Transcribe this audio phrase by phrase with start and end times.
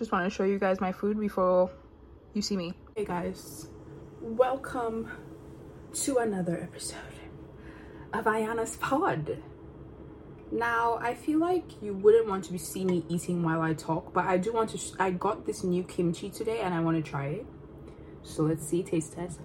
[0.00, 1.70] just want to show you guys my food before
[2.32, 2.72] you see me.
[2.96, 3.66] Hey guys,
[4.22, 5.10] welcome
[5.92, 6.96] to another episode
[8.14, 9.42] of Aiyanna's Pod.
[10.50, 14.24] Now, I feel like you wouldn't want to see me eating while I talk, but
[14.24, 14.78] I do want to.
[14.98, 17.46] I got this new kimchi today and I want to try it.
[18.22, 19.38] So let's see, taste test.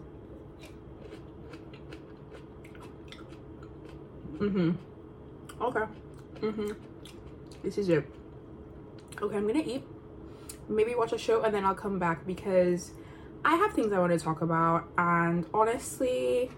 [4.37, 4.71] Mm-hmm.
[5.61, 5.85] Okay.
[6.35, 6.71] Mm-hmm.
[7.61, 8.09] This is it.
[9.21, 9.83] Okay, I'm gonna eat.
[10.67, 12.91] Maybe watch a show and then I'll come back because
[13.43, 16.49] I have things I want to talk about and honestly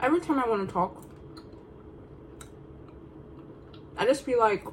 [0.00, 1.04] every time I want to talk
[3.96, 4.64] I just feel like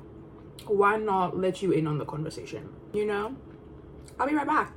[0.67, 3.35] why not let you in on the conversation, you know?
[4.19, 4.71] I'll be right back.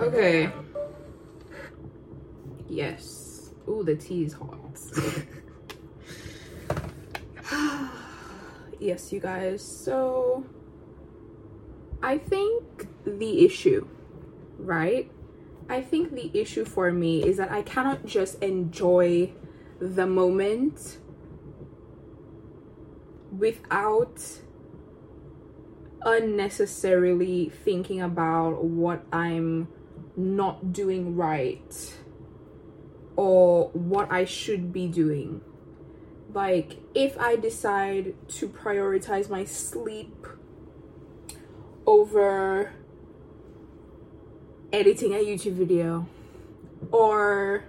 [0.00, 0.50] Okay.
[2.68, 3.50] Yes.
[3.66, 4.58] Oh, the tea is hot.
[8.78, 9.62] yes, you guys.
[9.62, 10.44] So,
[12.02, 13.86] I think the issue,
[14.58, 15.10] right?
[15.68, 19.32] I think the issue for me is that I cannot just enjoy
[19.80, 20.98] the moment
[23.36, 24.40] without
[26.02, 29.68] unnecessarily thinking about what I'm
[30.16, 31.94] not doing right
[33.16, 35.42] or what I should be doing.
[36.32, 40.26] Like, if I decide to prioritize my sleep
[41.86, 42.72] over
[44.72, 46.06] editing a YouTube video
[46.92, 47.64] or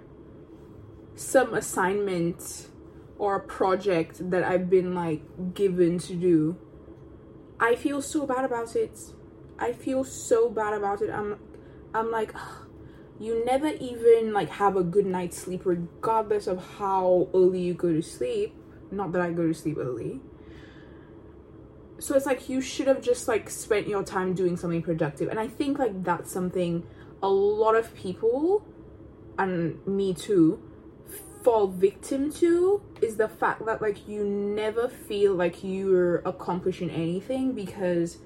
[1.14, 2.68] some assignment
[3.18, 5.22] or a project that I've been like
[5.54, 6.56] given to do,
[7.58, 8.98] I feel so bad about it.
[9.58, 11.10] I feel so bad about it.
[11.10, 11.38] I'm
[11.94, 12.34] I'm like
[13.20, 17.92] you never even like have a good night's sleep regardless of how early you go
[17.92, 18.54] to sleep.
[18.90, 20.20] Not that I go to sleep early.
[21.98, 25.28] So it's like you should have just like spent your time doing something productive.
[25.28, 26.86] And I think like that's something
[27.22, 28.64] a lot of people
[29.38, 30.62] and me too
[31.42, 37.52] fall victim to is the fact that like you never feel like you're accomplishing anything
[37.52, 38.18] because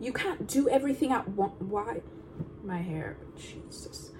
[0.00, 2.00] you can't do everything at one why
[2.62, 4.13] my hair jesus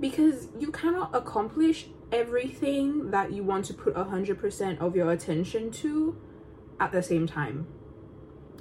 [0.00, 6.16] because you cannot accomplish everything that you want to put 100% of your attention to
[6.78, 7.66] at the same time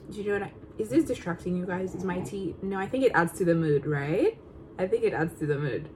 [0.09, 2.87] do you know what I, is this distracting you guys is my tea no i
[2.87, 4.37] think it adds to the mood right
[4.79, 5.89] i think it adds to the mood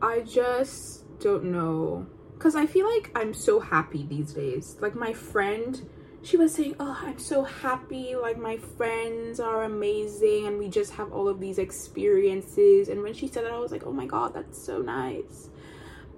[0.00, 2.06] I just don't know.
[2.34, 4.76] Because I feel like I'm so happy these days.
[4.80, 5.88] Like my friend,
[6.28, 8.14] she was saying, Oh, I'm so happy.
[8.14, 12.90] Like my friends are amazing and we just have all of these experiences.
[12.90, 15.48] And when she said that, I was like, Oh my God, that's so nice.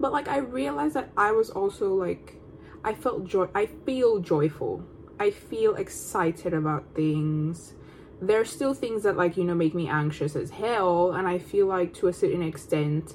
[0.01, 2.35] But like I realized that I was also like,
[2.83, 3.47] I felt joy.
[3.55, 4.85] I feel joyful.
[5.21, 7.75] I feel excited about things.
[8.21, 11.13] There's still things that like, you know, make me anxious as hell.
[11.13, 13.15] And I feel like to a certain extent,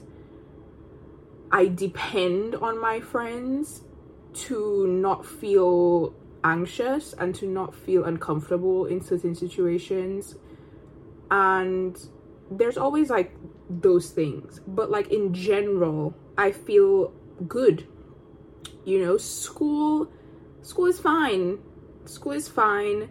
[1.51, 3.81] I depend on my friends
[4.45, 6.13] to not feel
[6.45, 10.35] anxious and to not feel uncomfortable in certain situations.
[11.31, 11.97] And
[12.49, 13.35] there's always like
[13.69, 17.11] those things, but like in general, I feel
[17.47, 17.87] good.
[18.85, 20.11] You know, school
[20.61, 21.57] school is fine.
[22.05, 23.09] School is fine.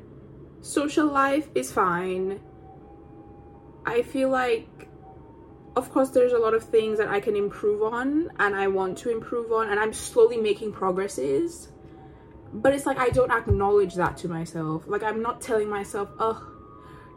[0.61, 2.41] Social life is fine.
[3.85, 4.69] I feel like
[5.77, 8.97] of course there's a lot of things that I can improve on and I want
[8.99, 11.69] to improve on and I'm slowly making progresses.
[12.55, 14.85] But it's like I don't acknowledge that to myself.
[14.87, 16.41] Like I'm not telling myself, "Oh,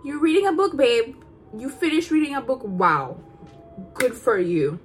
[0.04, 1.16] you're reading a book, babe.
[1.56, 2.62] You finished reading a book.
[2.64, 3.20] Wow.
[3.94, 4.80] Good for you."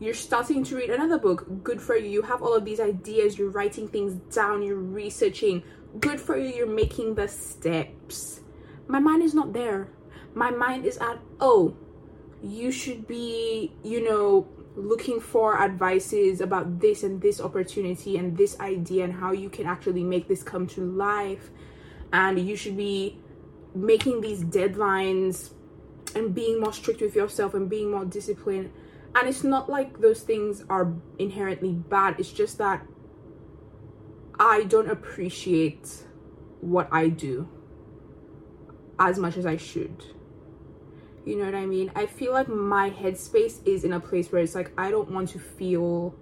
[0.00, 1.64] You're starting to read another book.
[1.64, 2.08] Good for you.
[2.08, 3.36] You have all of these ideas.
[3.36, 4.62] You're writing things down.
[4.62, 5.64] You're researching.
[5.98, 6.54] Good for you.
[6.54, 8.40] You're making the steps.
[8.86, 9.88] My mind is not there.
[10.34, 11.76] My mind is at, oh,
[12.42, 14.46] you should be, you know,
[14.78, 19.66] looking for advices about this and this opportunity and this idea and how you can
[19.66, 21.50] actually make this come to life.
[22.12, 23.18] And you should be
[23.74, 25.50] making these deadlines
[26.14, 28.70] and being more strict with yourself and being more disciplined.
[29.14, 32.86] And it's not like those things are inherently bad, it's just that
[34.38, 35.90] I don't appreciate
[36.60, 37.48] what I do
[38.98, 40.04] as much as I should
[41.28, 41.92] you know what I mean?
[41.94, 45.28] I feel like my headspace is in a place where it's like I don't want
[45.30, 46.14] to feel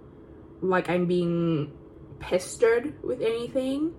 [0.60, 1.72] like I'm being
[2.18, 3.94] pestered with anything.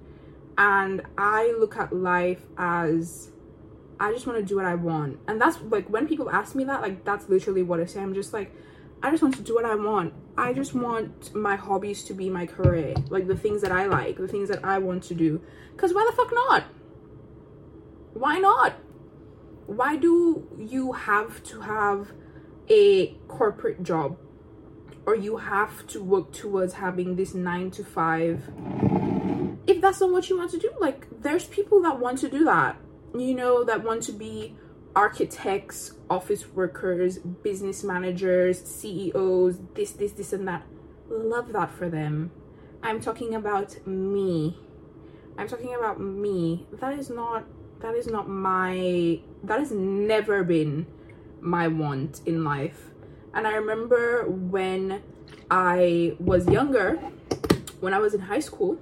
[0.57, 3.30] And I look at life as
[4.01, 5.19] I just want to do what I want.
[5.30, 8.01] And that's like when people ask me that, like that's literally what I say.
[8.01, 8.51] I'm just like,
[9.01, 10.13] I just want to do what I want.
[10.38, 12.95] I just want my hobbies to be my career.
[13.10, 15.42] Like the things that I like, the things that I want to do.
[15.71, 16.63] Because why the fuck not?
[18.13, 18.74] Why not?
[19.68, 22.14] Why do you have to have
[22.69, 24.18] a corporate job?
[25.06, 28.50] Or you have to work towards having this nine to five?
[29.68, 32.46] If that's not what you want to do like there's people that want to do
[32.46, 32.78] that.
[33.14, 34.56] You know that want to be
[34.96, 40.66] architects office workers business managers ceos this this this and that.
[41.10, 42.31] Love that for them.
[42.81, 44.58] I'm talking about me.
[45.38, 46.68] I'm talking about me.
[46.72, 47.44] That is not
[47.81, 50.88] that is not my that has never been
[51.41, 52.89] my want in life.
[53.33, 55.01] And I remember when
[55.51, 56.95] I was younger,
[57.79, 58.79] when I was in high school,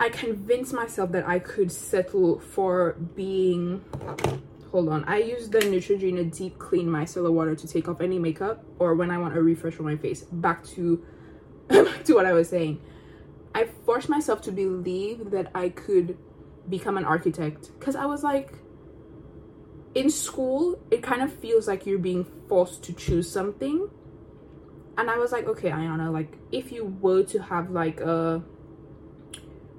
[0.00, 3.84] I convinced myself that I could settle for being
[4.72, 8.64] hold on i use the neutrogena deep clean micellar water to take off any makeup
[8.78, 10.22] or when i want a refresh on my face.
[10.22, 11.04] Back to
[12.04, 12.80] to what i was saying.
[13.54, 16.16] I forced myself to believe that i could
[16.68, 17.70] become an architect.
[17.78, 18.52] Because i was like
[19.94, 23.88] in school it kind of feels like you're being forced to choose something.
[24.96, 28.42] And i was like okay aiyanna like if you were to have like a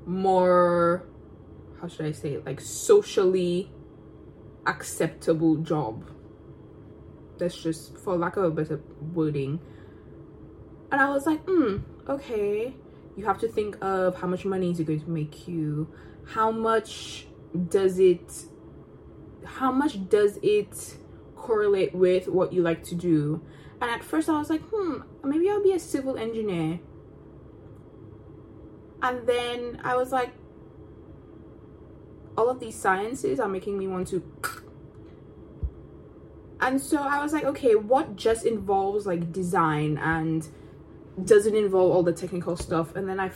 [0.05, 1.05] more
[1.79, 3.71] how should i say it like socially
[4.65, 6.09] acceptable job
[7.37, 8.79] that's just for lack of a better
[9.13, 9.59] wording.
[10.91, 11.77] And i was like hmm
[12.07, 12.73] okay.
[13.15, 15.87] You have to think of how much money is it going to make you
[16.25, 17.27] how much
[17.69, 18.45] does it
[19.45, 20.97] how much does it
[21.35, 23.41] correlate with what you like to do?
[23.81, 26.79] And at first I was like, hmm, maybe I'll be a civil engineer.
[29.01, 30.31] And then I was like,
[32.37, 34.23] all of these sciences are making me want to.
[36.61, 40.47] And so I was like, okay, what just involves like design and
[41.21, 42.95] doesn't involve all the technical stuff?
[42.95, 43.31] And then I,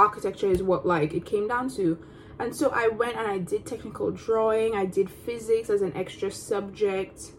[0.00, 1.98] architecture is what like it came down to
[2.40, 6.30] and so I went and I did technical drawing, I did physics as an extra
[6.30, 7.32] subject.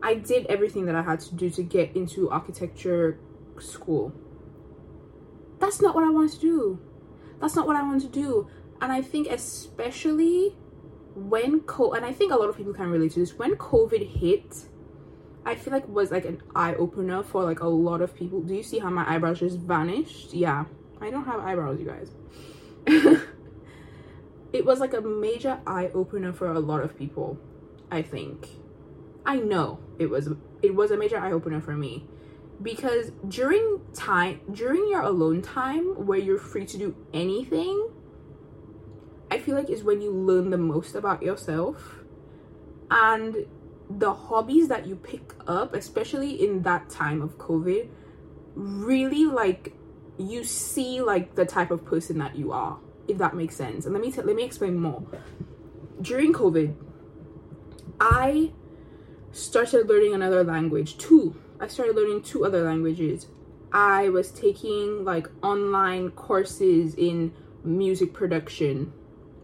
[0.00, 3.18] I did everything that I had to do to get into architecture
[3.58, 4.12] school.
[5.58, 6.78] That's not what I want to do.
[7.40, 8.46] That's not what I want to do.
[8.80, 10.54] And I think especially
[11.16, 14.06] when co and I think a lot of people can relate to this, when COVID
[14.20, 14.66] hit,
[15.44, 18.42] I feel like was like an eye opener for like a lot of people.
[18.42, 20.34] Do you see how my eyebrows just vanished?
[20.34, 20.66] Yeah.
[21.00, 22.10] I don't have eyebrows, you guys.
[24.52, 27.38] it was like a major eye opener for a lot of people
[27.90, 28.48] i think.
[29.24, 30.28] I know it was
[30.62, 32.06] it was a major eye opener for me.
[32.62, 37.90] Because during time during your alone time where you're free to do anything
[39.30, 42.00] i feel like is when you learn the most about yourself.
[42.90, 43.46] And
[43.90, 47.88] the hobbies that you pick up especially in that time of covid
[48.54, 49.72] really like
[50.18, 52.78] you see like the type of person that you are
[53.08, 53.84] if that makes sense.
[53.84, 55.02] And let me t- let me explain more.
[56.00, 56.74] During COVID,
[58.00, 58.52] I
[59.32, 60.98] started learning another language.
[60.98, 61.36] Two.
[61.58, 63.28] I started learning two other languages.
[63.72, 67.32] I was taking like online courses in
[67.64, 68.92] music production.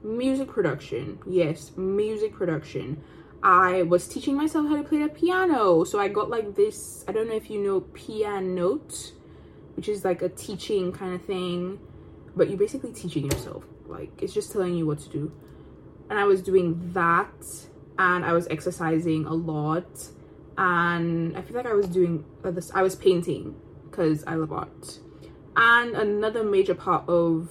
[0.02, 1.18] Music production.
[1.26, 3.02] Yes, music production.
[3.42, 5.84] I was teaching myself how to play the piano.
[5.84, 9.12] So I got like this, I don't know if you know piano Pianote,
[9.74, 11.78] which is like a teaching kind of thing
[12.34, 13.64] but you're basically teaching yourself.
[13.86, 15.32] Like it's just telling you what to do.
[16.10, 17.32] And i was doing that
[17.98, 20.08] and i was exercising a lot
[20.58, 23.54] and i feel like i was doing uh, this i was painting
[23.90, 24.98] because i love art.
[25.56, 27.50] And another major part of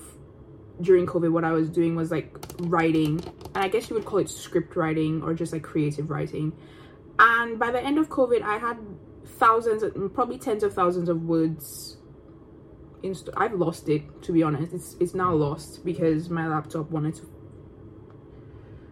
[0.80, 3.20] during covid what i was doing was like writing.
[3.56, 6.54] And i guess you would call it script writing or just like creative writing.
[7.18, 8.78] And by the end of covid i had
[9.26, 11.98] thousands probably tens of thousands of words
[13.04, 14.74] inst- I've lost it to be honest.
[14.74, 17.30] It's it's now lost because my laptop wanted to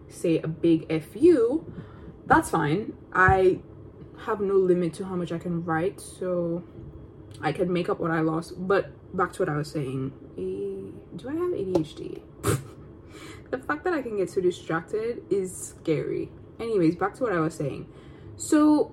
[0.08, 1.64] say a big fu.
[2.26, 2.92] That's fine.
[3.12, 3.60] I
[4.26, 6.62] have no limit to how much I can write, so
[7.40, 8.66] I can make up what I lost.
[8.68, 10.12] But back to what I was saying.
[10.36, 12.22] do I have ADHD?
[13.50, 16.30] the fact that I can get so distracted is scary.
[16.58, 17.88] Anyways, back to what I was saying.
[18.36, 18.92] So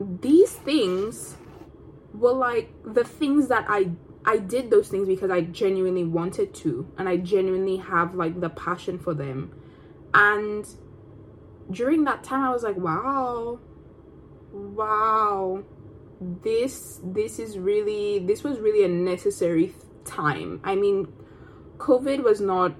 [0.00, 1.36] these things
[2.14, 3.90] were like the things that I
[4.24, 8.50] I did those things because I genuinely wanted to and I genuinely have like the
[8.50, 9.52] passion for them.
[10.12, 10.66] And
[11.70, 13.58] during that time I was like, wow.
[14.52, 15.62] Wow.
[16.20, 20.60] This this is really this was really a necessary time.
[20.64, 21.12] I mean,
[21.78, 22.74] COVID was not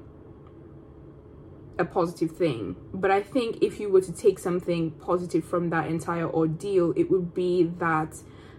[1.78, 5.87] a positive thing, but I think if you were to take something positive from that
[5.87, 8.16] entire ordeal, it would be that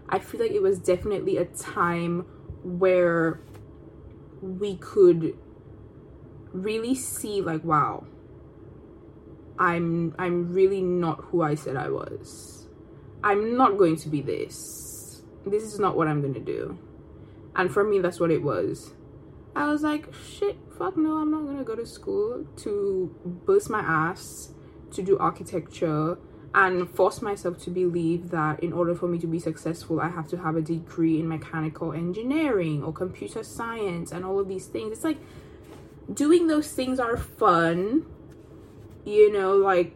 [0.07, 2.25] I feel like it was definitely a time
[2.63, 3.39] where
[4.41, 5.37] we could
[6.53, 8.05] really see like wow
[9.59, 12.67] I'm I'm really not who I said I was.
[13.21, 15.21] I'm not going to be this.
[15.45, 16.79] This is not what I'm going to do.
[17.55, 18.93] And for me that's what it was.
[19.55, 23.13] I was like, shit, fuck no, I'm not going to go to school to
[23.45, 24.53] bust my ass
[24.91, 26.17] to do architecture
[26.53, 30.27] and force myself to believe that in order for me to be successful, I have
[30.29, 34.91] to have a degree in mechanical engineering or computer science and all of these things.
[34.91, 35.19] It's like
[36.11, 38.05] doing those things are fun,
[39.05, 39.95] you know, like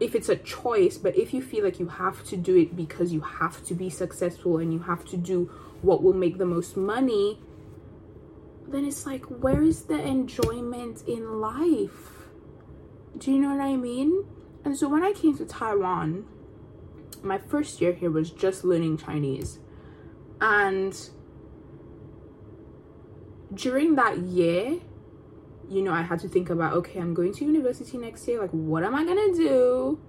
[0.00, 3.12] if it's a choice, but if you feel like you have to do it because
[3.12, 5.50] you have to be successful and you have to do
[5.82, 7.40] what will make the most money,
[8.68, 12.28] then it's like, where is the enjoyment in life?
[13.18, 14.24] Do you know what I mean?
[14.64, 16.24] And so when I came to Taiwan,
[17.22, 19.58] my first year here was just learning Chinese.
[20.40, 20.98] And
[23.52, 24.80] during that year,
[25.68, 28.40] you know, I had to think about okay, I'm going to university next year.
[28.40, 30.00] Like, what am I gonna do?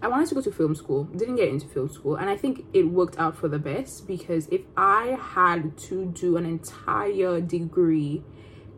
[0.00, 2.64] I wanted to go to film school, didn't get into film school, and I think
[2.72, 8.22] it worked out for the best because if I had to do an entire degree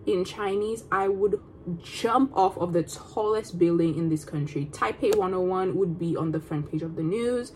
[0.06, 1.40] in Chinese, I would
[1.82, 4.68] jump off of the tallest building in this country.
[4.72, 7.52] Taipei 101 would be on the front page of the news.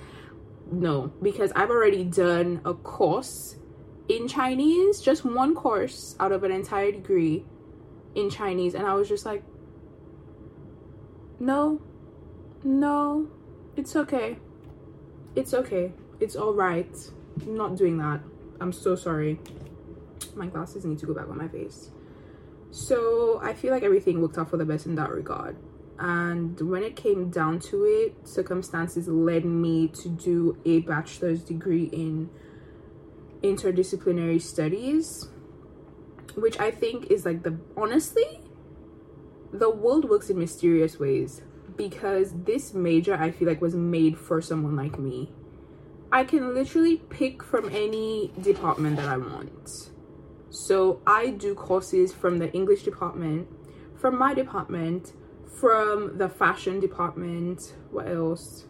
[0.71, 3.57] No, because I've already done a course
[4.09, 7.45] in Chinese, just one course out of an entire degree
[8.15, 9.43] in Chinese, and I was just like,
[11.41, 11.81] no,
[12.63, 13.29] no,
[13.77, 14.39] it's okay.
[15.35, 15.93] It's okay.
[16.21, 16.95] It's all right.
[17.43, 18.21] I'm not doing that.
[18.61, 19.41] I'm so sorry.
[20.35, 21.91] My glasses need to go back on my face.
[22.75, 25.57] So I feel like everything worked out for the best in that regard.
[25.97, 31.85] And when it came down to it, circumstances led me to do a bachelor's degree
[31.85, 32.31] in
[33.43, 35.29] interdisciplinary studies,
[36.35, 38.41] which I think is like the honestly,
[39.53, 41.43] the world works in mysterious ways
[41.77, 45.31] because this major I feel like was made for someone like me.
[46.11, 49.93] I can literally pick from any department that I want
[50.55, 53.49] so I do courses from the English department,
[53.97, 55.13] from my department,
[55.47, 57.75] from the fashion department.
[57.91, 58.67] What else?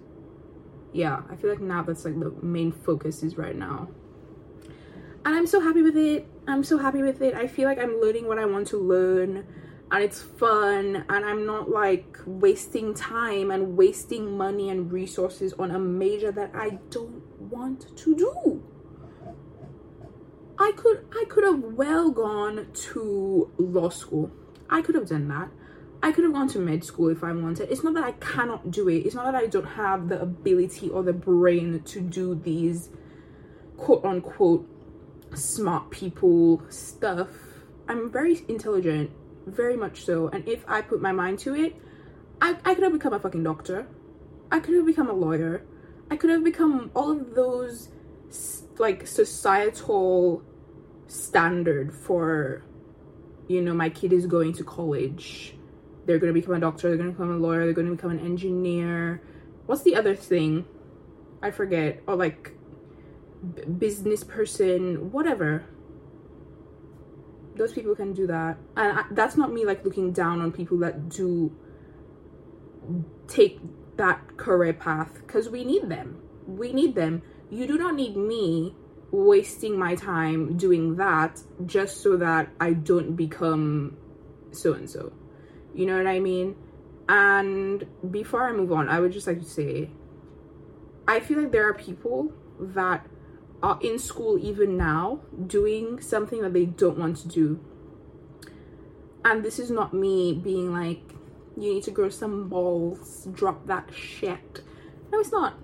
[0.92, 3.88] Yeah, I feel like now that's like the main focus is right now.
[5.26, 6.26] And I'm so happy with it.
[6.46, 7.34] I'm so happy with it.
[7.34, 9.46] I feel like I'm learning what I want to learn
[9.90, 15.70] and it's fun and I'm not like wasting time and wasting money and resources on
[15.70, 18.62] a major that I don't want to do.
[20.58, 24.30] I could I could have well gone to law school.
[24.70, 25.48] I could have done that.
[26.02, 27.70] I could have gone to med school if I wanted.
[27.70, 29.06] It's not that I cannot do it.
[29.06, 32.90] It's not that I don't have the ability or the brain to do these
[33.76, 34.68] quote unquote
[35.34, 37.30] smart people stuff.
[37.88, 39.10] I'm very intelligent,
[39.46, 40.28] very much so.
[40.28, 41.74] And if I put my mind to it,
[42.40, 43.86] I, I could have become a fucking doctor.
[44.52, 45.64] I could have become a lawyer.
[46.10, 47.88] I could have become all of those
[48.78, 50.42] like societal
[51.06, 52.64] standard for
[53.48, 55.54] you know my kid is going to college.
[56.06, 57.94] They're going to become a doctor they're going to become a lawyer they're going to
[57.94, 59.22] become an engineer.
[59.66, 60.66] What's the other thing?
[61.42, 62.02] I forget.
[62.06, 62.52] Or like
[63.54, 65.64] b- business person whatever.
[67.56, 68.58] Those people can do that.
[68.76, 71.56] And I, that's not me like looking down on people that do
[73.28, 73.60] take
[73.96, 76.20] that career path because we need them.
[76.46, 78.74] We need them you do not need me
[79.10, 83.96] wasting my time doing that just so that I don't become
[84.50, 85.12] so and so.
[85.74, 86.56] You know what I mean?
[87.08, 89.90] And before I move on, I would just like to say
[91.06, 93.06] I feel like there are people that
[93.62, 97.60] are in school even now doing something that they don't want to do.
[99.24, 101.02] And this is not me being like,
[101.56, 104.62] you need to grow some balls, drop that shit.
[105.12, 105.54] No, it's not.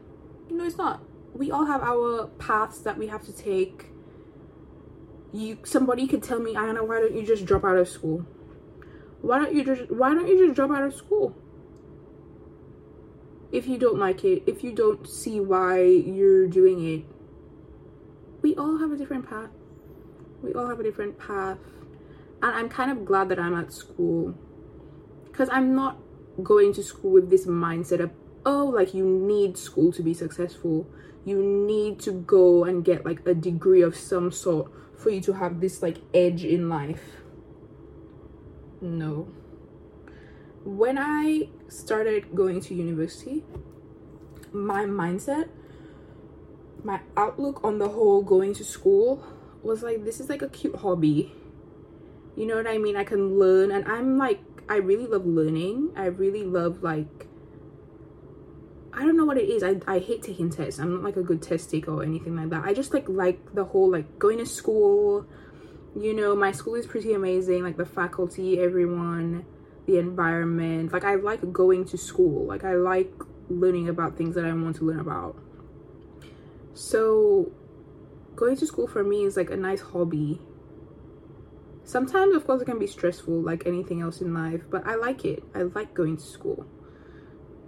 [0.51, 1.03] No, it's not
[1.35, 3.87] we all have our paths that we have to take.
[5.33, 8.27] You somebody could tell me Aiyanna why don't you just drop out of school?
[9.21, 11.37] Why don't you just why don't you just drop out of school?
[13.53, 17.05] If you don't like it if you don't see why you're doing it.
[18.43, 19.51] We all have a different path.
[20.43, 21.59] We all have a different path.
[22.43, 24.35] And i'm kind of glad that i'm at school.
[25.31, 25.99] Because i'm not
[26.43, 28.11] going to school with this mindset of
[28.50, 30.87] oh like you need school to be successful.
[31.25, 35.35] You need to go and get like a degree of some sort for you to
[35.35, 37.04] have this like edge in life.
[38.80, 39.28] No.
[40.64, 43.45] When i started going to university
[44.52, 45.49] my mindset
[46.83, 49.25] my outlook on the whole going to school
[49.62, 51.33] was like this is like a cute hobby.
[52.37, 52.97] You know what i mean?
[52.97, 55.92] I can learn and i'm like i really love learning.
[55.97, 57.30] I really love like
[58.93, 59.63] i don't know what it is.
[59.63, 60.81] I, I hate taking tests.
[60.81, 62.65] I'm not like a good test taker or anything like that.
[62.65, 65.27] I just like like the whole like going to school
[65.97, 67.63] you know my school is pretty amazing.
[67.63, 69.45] Like the faculty everyone
[69.87, 70.93] the environment.
[70.93, 72.47] Like i like going to school.
[72.47, 73.13] Like i like
[73.49, 75.37] learning about things that i want to learn about.
[76.75, 77.53] So
[78.37, 80.41] going to school for me is like a nice hobby.
[81.85, 85.25] Sometimes of course it can be stressful like anything else in life but i like
[85.25, 85.43] it.
[85.55, 86.67] I like going to school.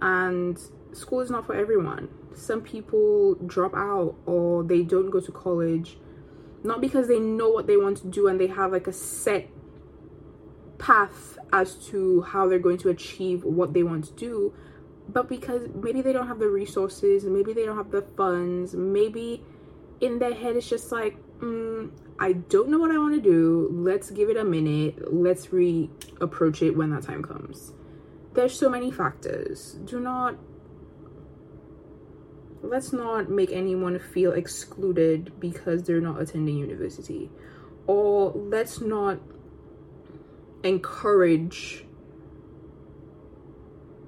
[0.01, 0.57] And
[0.93, 2.09] school is not for everyone.
[2.35, 5.97] Some people drop out or they don't go to college
[6.63, 9.49] not because they know what they want to do and they have like a set
[10.77, 14.53] path as to how they're going to achieve what they want to do
[15.09, 19.43] but because maybe they don't have the resources maybe they don't have the funds maybe
[20.01, 23.69] in their head it's just like mm, i don't know what i want to do
[23.71, 27.73] let's give it a minute let's re-approach it when that time comes.
[28.33, 29.77] There's so many factors.
[29.85, 30.35] Do not
[32.63, 37.29] let's not make anyone feel excluded because they're not attending university.
[37.85, 39.19] Or let's not
[40.63, 41.83] encourage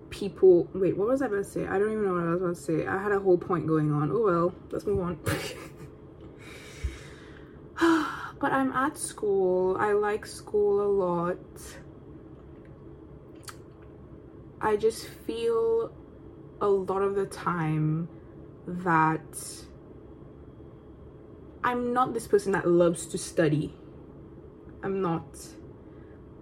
[0.10, 1.68] people wait what was i about to say?
[1.68, 2.88] I don't even know what i was about to say.
[2.88, 4.10] I had a whole point going on.
[4.12, 5.20] Oh well let's move on.
[8.40, 9.76] But i'm at school.
[9.78, 11.38] I like school a lot.
[14.62, 15.92] I just feel
[16.62, 18.08] a lot of the time
[18.68, 19.66] that
[21.64, 23.74] I'm not this person that loves to study.
[24.84, 25.26] I'm not.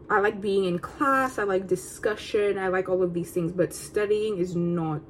[0.09, 3.73] I like being in class, I like discussion, I like all of these things, but
[3.73, 5.01] studying is not.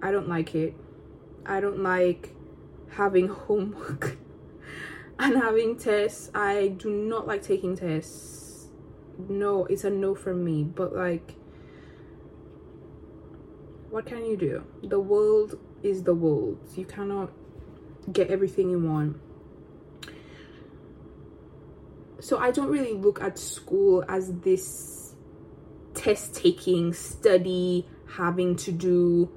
[0.00, 0.74] I don't like it.
[1.44, 2.34] I don't like
[2.90, 4.18] having homework
[5.18, 6.30] and having tests.
[6.34, 8.68] I do not like taking tests.
[9.28, 11.34] No, it's a no from me, but like
[13.90, 14.64] what can you do?
[14.82, 16.58] The world is the world.
[16.76, 17.30] You cannot
[18.12, 19.20] get everything you want.
[22.20, 25.14] So I don't really look at school as this
[25.94, 29.30] test taking, study, having to do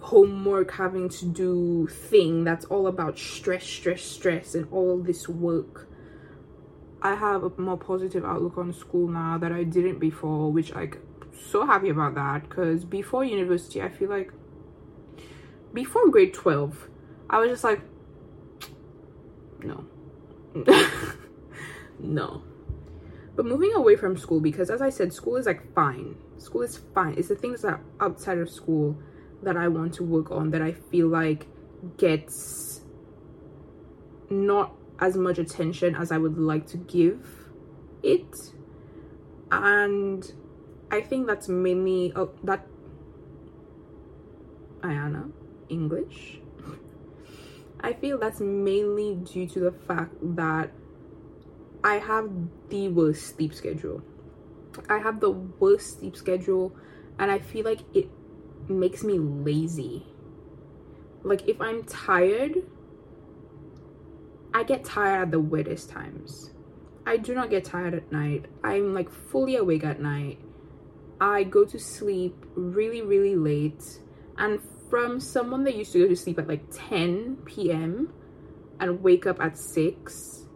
[0.00, 5.88] homework, having to do thing that's all about stress, stress, stress, and all this work.
[7.02, 10.98] I have a more positive outlook on school now that I didn't before, which like
[11.46, 14.32] so happy about that because before university, I feel like
[15.72, 16.88] before grade 12,
[17.28, 17.80] I was just like,
[19.62, 19.84] no.
[21.98, 22.42] no.
[23.36, 26.16] But moving away from school, because as I said, school is like fine.
[26.38, 27.14] School is fine.
[27.16, 28.98] It's the things that outside of school
[29.42, 31.46] that I want to work on that I feel like
[31.96, 32.82] gets
[34.28, 37.26] not as much attention as I would like to give
[38.02, 38.34] it.
[39.50, 40.30] And
[40.90, 42.66] I think that's mainly uh, that
[44.80, 45.30] Aiyanna
[45.68, 46.40] English.
[47.80, 50.70] I feel that's mainly due to the fact that
[51.84, 52.28] I have
[52.68, 54.02] the worst sleep schedule.
[54.88, 56.74] I have the worst sleep schedule
[57.18, 58.10] and I feel like it
[58.68, 60.06] makes me lazy.
[61.22, 62.66] Like if I'm tired,
[64.52, 66.50] I get tired at the weirdest times.
[67.06, 68.46] I do not get tired at night.
[68.64, 70.38] I'm like fully awake at night
[71.20, 74.00] I go to sleep really, really late.
[74.38, 78.12] And from someone that used to go to sleep at like 10 p.m.
[78.80, 80.46] and wake up at 6,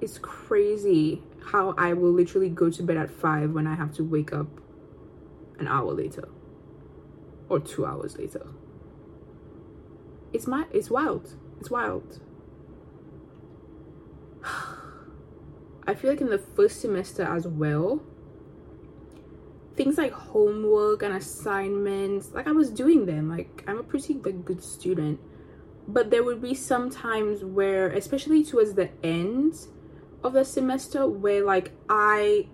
[0.00, 4.04] it's crazy how I will literally go to bed at 5 when I have to
[4.04, 4.48] wake up
[5.58, 6.28] an hour later
[7.48, 8.46] or two hours later.
[10.32, 11.34] It's my it's wild.
[11.58, 12.20] It's wild.
[15.86, 18.02] I feel like in the first semester as well,
[19.76, 23.28] things like homework and assignments like i was doing them.
[23.28, 25.20] Like i'm a pretty like, good student.
[25.88, 29.54] But there would be some times where especially towards the end
[30.22, 32.48] of the semester where like i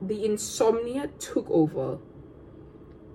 [0.00, 1.98] the insomnia took over.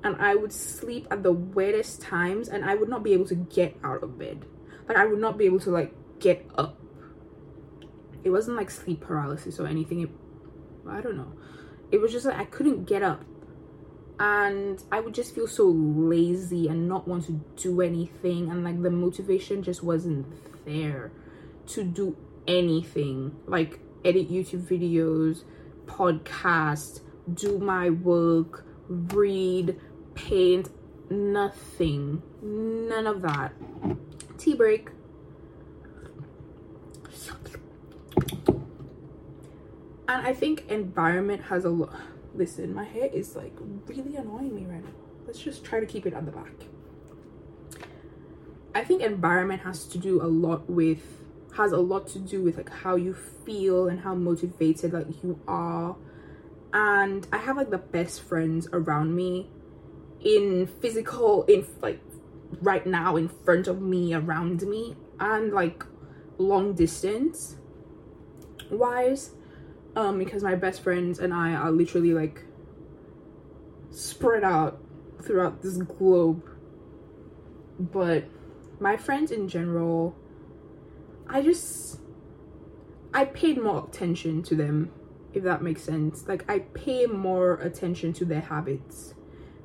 [0.04, 3.36] And i would sleep at the weirdest times and i would not be able to
[3.36, 4.46] get out of bed.
[4.88, 6.80] Like i would not be able to like get up.
[8.24, 10.02] It wasn't like sleep paralysis or anything.
[10.02, 10.10] It,
[10.90, 11.34] i don't know.
[11.92, 13.24] It was just like i couldn't get up
[14.20, 18.82] and I would just feel so lazy and not want to do anything and like
[18.82, 20.26] the motivation just wasn't
[20.66, 21.12] there
[21.68, 22.16] to do
[22.48, 25.44] anything like edit YouTube videos,
[25.86, 27.02] podcast,
[27.34, 29.80] do my work, read,
[30.14, 30.70] paint,
[31.10, 32.22] nothing.
[32.42, 33.54] None of that.
[34.38, 34.90] tea break.
[40.06, 41.96] And I think environment has a lot.
[42.34, 43.54] Listen, my hair is like
[43.88, 44.92] really annoying me right now.
[45.26, 46.54] Let's just try to keep it at the back.
[48.76, 51.02] I think environment has to do a lot with
[51.56, 55.40] has a lot to do with like how you feel and how motivated like you
[55.48, 55.96] are
[56.74, 59.48] and i have like the best friends around me
[60.24, 62.02] in physical in like
[62.62, 65.86] right now in front of me around me and like
[66.38, 67.58] long distance
[68.72, 69.32] wise
[69.96, 72.44] um because my best friends and i are literally like
[73.94, 74.80] spread out
[75.22, 76.44] throughout this globe.
[77.80, 78.26] But
[78.80, 80.16] my friends in general
[81.30, 82.00] i just
[83.14, 84.92] i paid more attention to them
[85.34, 86.28] if that makes sense.
[86.28, 89.16] Like i pay more attention to their habits.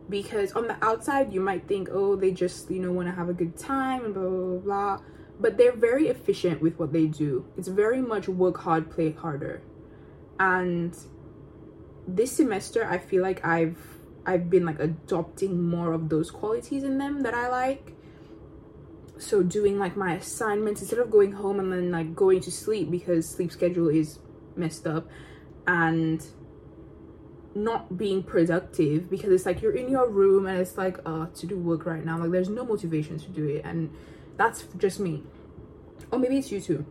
[0.08, 3.28] Because on the outside you might think oh they just you know want to have
[3.28, 4.98] a good time and blah, blah blah blah.
[5.40, 7.46] But they're very efficient with what they do.
[7.56, 9.62] It's very much work hard play harder
[10.40, 10.96] and
[12.06, 13.76] this semester i feel like i've
[14.28, 17.94] i've been like adopting more of those qualities in them that i like.
[19.18, 22.90] So doing like my assignments instead of going home and then like going to sleep
[22.90, 24.20] because sleep schedule is
[24.54, 25.08] messed up
[25.66, 26.24] and
[27.54, 31.46] not being productive because it's like you're in your room and it's like uh to
[31.46, 32.18] do work right now.
[32.18, 33.90] Like there's no motivation to do it and
[34.36, 35.24] that's just me.
[36.12, 36.86] Or maybe it's you too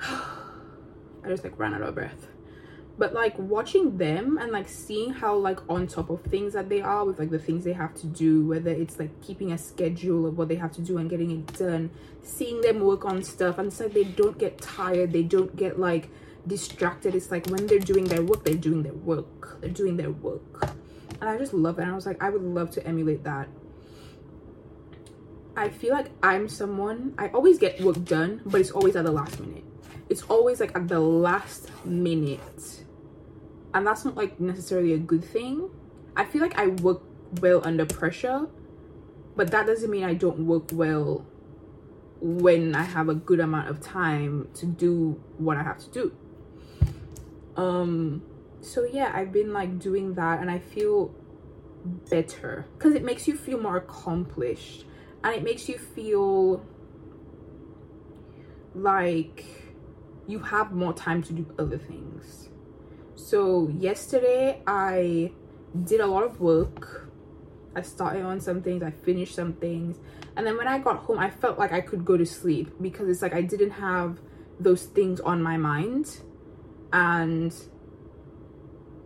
[1.24, 2.28] i just like ran out of breath.
[2.96, 6.80] But like watching them and like seeing how like on top of things that they
[6.80, 10.26] are with like the things they have to do whether it's like keeping a schedule
[10.26, 11.90] of what they have to do and getting it done
[12.22, 15.80] seeing them work on stuff and it's like they don't get tired they don't get
[15.80, 16.08] like
[16.46, 17.14] distracted.
[17.14, 19.60] It's like when they're doing their work they're doing their work.
[19.60, 20.70] They're doing their work.
[21.20, 23.48] And i just love and i was like i would love to emulate that.
[25.56, 29.12] I feel like i'm someone i always get work done but it's always at the
[29.12, 29.64] last minute
[30.08, 32.84] it's always like at the last minute.
[33.72, 35.70] And that's not like necessarily a good thing.
[36.16, 37.02] I feel like i work
[37.40, 38.46] well under pressure
[39.36, 41.26] but that doesn't mean i don't work well
[42.20, 46.12] when i have a good amount of time to do what i have to do.
[47.56, 48.22] Um
[48.60, 51.14] so yeah i've been like doing that and i feel
[52.08, 52.66] better.
[52.78, 54.84] Because it makes you feel more accomplished
[55.22, 56.64] and it makes you feel
[58.74, 59.44] like
[60.26, 62.48] you have more time to do other things.
[63.14, 65.32] So yesterday i
[65.84, 67.10] did a lot of work.
[67.76, 69.98] I started on some things i finished some things.
[70.36, 73.08] And then when i got home i felt like i could go to sleep because
[73.08, 74.18] it's like i didn't have
[74.58, 76.18] those things on my mind.
[76.92, 77.54] And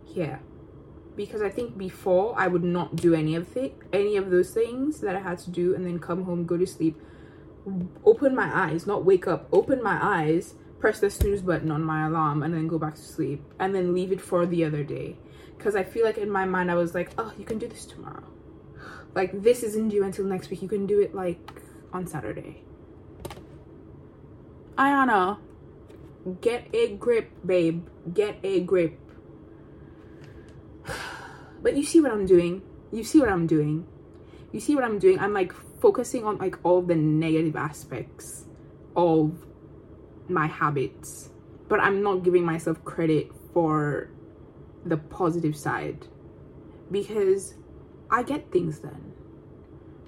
[0.07, 0.39] yeah.
[1.15, 5.01] Because i think before i would not do any of it any of those things
[5.01, 6.97] that i had to do and then come home go to sleep
[8.05, 12.07] open my eyes not wake up open my eyes press the snooze button on my
[12.07, 15.17] alarm and then go back to sleep and then leave it for the other day.
[15.57, 17.85] Because i feel like in my mind i was like oh you can do this
[17.85, 18.23] tomorrow.
[19.13, 20.61] Like this isn't due until next week.
[20.61, 21.61] You can do it like
[21.91, 22.63] on saturday.
[24.77, 25.39] Aiyanna
[26.41, 27.87] get a grip babe.
[28.13, 28.97] Get a grip.
[31.61, 32.61] But you see what i'm doing.
[32.89, 33.85] You see what i'm doing.
[34.53, 35.19] You see what i'm doing.
[35.19, 38.45] I'm like focusing on like all the negative aspects
[38.95, 39.33] of
[40.29, 41.29] my habits
[41.67, 44.09] but i'm not giving myself credit for
[44.85, 46.07] the positive side
[46.91, 47.55] because
[48.09, 49.13] i get things done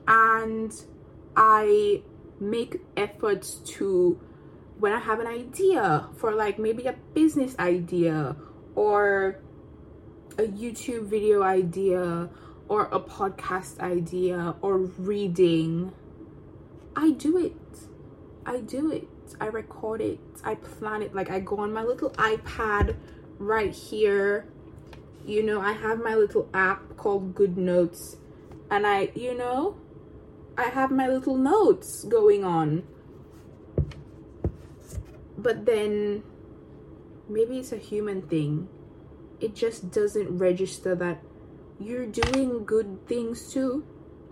[0.08, 0.86] and
[1.36, 2.02] i
[2.40, 4.20] make efforts to
[4.82, 8.36] when I have an idea for like maybe a business idea
[8.74, 9.40] or
[10.40, 12.30] a YouTube video idea
[12.68, 15.92] or a podcast idea or reading,
[16.96, 17.54] I do it.
[18.44, 19.08] I do it.
[19.39, 20.20] I record it.
[20.44, 21.15] I plan it.
[21.15, 22.96] Like I go on my little iPad
[23.38, 24.48] right here.
[25.26, 28.17] You know, I have my little app called Good Notes
[28.72, 29.78] and I, you know,
[30.58, 32.84] I have my little notes going on
[35.41, 36.24] but then
[37.30, 38.67] maybe it's a human thing
[39.39, 41.22] it just doesn't register that
[41.80, 43.86] you're doing good things too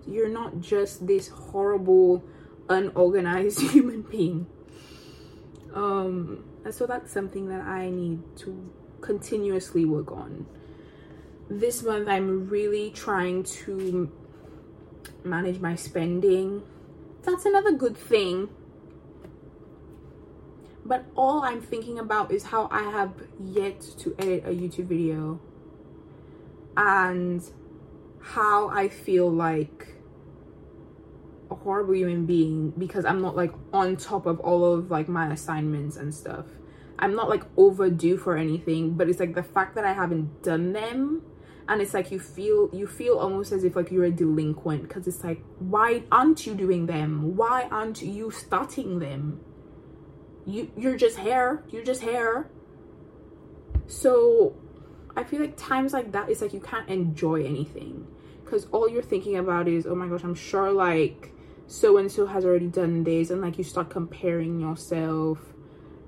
[0.06, 2.24] you're not just this horrible
[2.70, 4.46] unorganized human being
[5.74, 10.46] um and so that's something that i need to continuously work on.
[11.50, 14.12] This month i'm really trying to
[15.24, 16.64] manage my spending.
[17.24, 18.50] That's another good thing.
[20.86, 25.40] But all I'm thinking about is how I have yet to edit a YouTube video
[26.76, 27.44] and
[28.22, 29.88] how I feel like
[31.64, 35.98] horrible human being because I'm not like on top of all of like my assignments
[35.98, 36.46] and stuff.
[36.98, 40.74] I'm not like overdue for anything, but it's like the fact that I haven't done
[40.74, 41.22] them
[41.68, 45.08] and it's like you feel you feel almost as if like you're a delinquent because
[45.08, 47.36] it's like why aren't you doing them?
[47.36, 49.40] Why aren't you starting them?
[50.46, 51.64] You you're just here.
[51.70, 52.50] You're just here.
[53.88, 54.56] So
[55.16, 58.08] I feel like times like that it's like you can't enjoy anything
[58.50, 61.32] because all you're thinking about is oh my gosh i'm sure like
[61.70, 65.38] so and so has already done this and like you start comparing yourself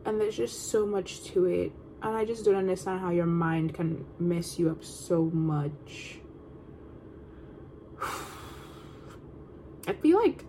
[0.04, 1.72] and there's just so much to it.
[2.02, 6.18] And i just don't understand how your mind can mess you up so much.
[9.88, 10.46] I feel like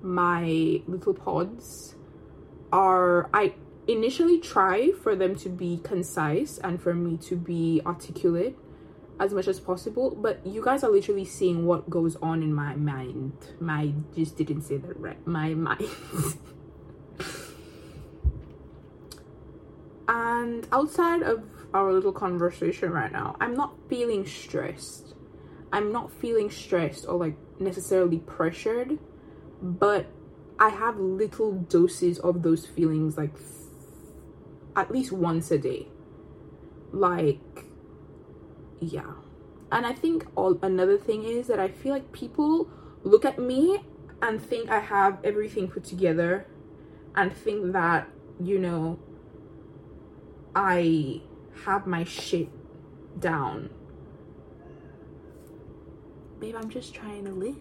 [0.00, 1.94] my little pods
[2.72, 3.54] are i
[3.86, 8.56] initially try for them to be concise and for me to be articulate
[9.20, 12.74] as much as possible but you guys are literally seeing what goes on in my
[12.74, 13.32] mind.
[13.60, 15.24] My just didn't say that right.
[15.26, 15.88] My mind.
[20.06, 25.14] And outside of our little conversation right now i'm not feeling stressed.
[25.72, 28.98] I'm not feeling stressed or like necessarily pressured
[29.62, 30.06] but
[30.58, 33.34] i have little doses of those feelings like
[34.76, 35.86] at least once a day.
[36.92, 37.63] Like
[38.80, 39.12] yeah.
[39.72, 42.68] And i think all another thing is that i feel like people
[43.02, 43.82] look at me
[44.22, 46.46] and think i have everything put together
[47.16, 48.08] and think that
[48.40, 48.98] you know
[50.54, 51.20] i
[51.64, 52.48] have my shit
[53.20, 53.70] down.
[56.38, 57.56] Babe i'm just trying to live.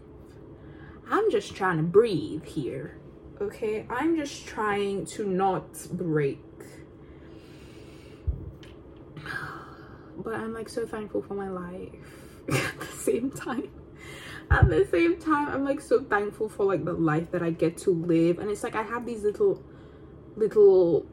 [1.10, 2.98] I'm just trying to breathe here
[3.44, 3.86] okay?
[3.90, 6.40] I'm just trying to not break
[10.18, 11.90] but I'm like so thankful for my life
[12.52, 13.70] at the same time.
[14.52, 17.78] At the same time, I'm like so thankful for like the life that I get
[17.80, 18.40] to live.
[18.40, 19.64] And it's like I have these little
[20.36, 21.06] little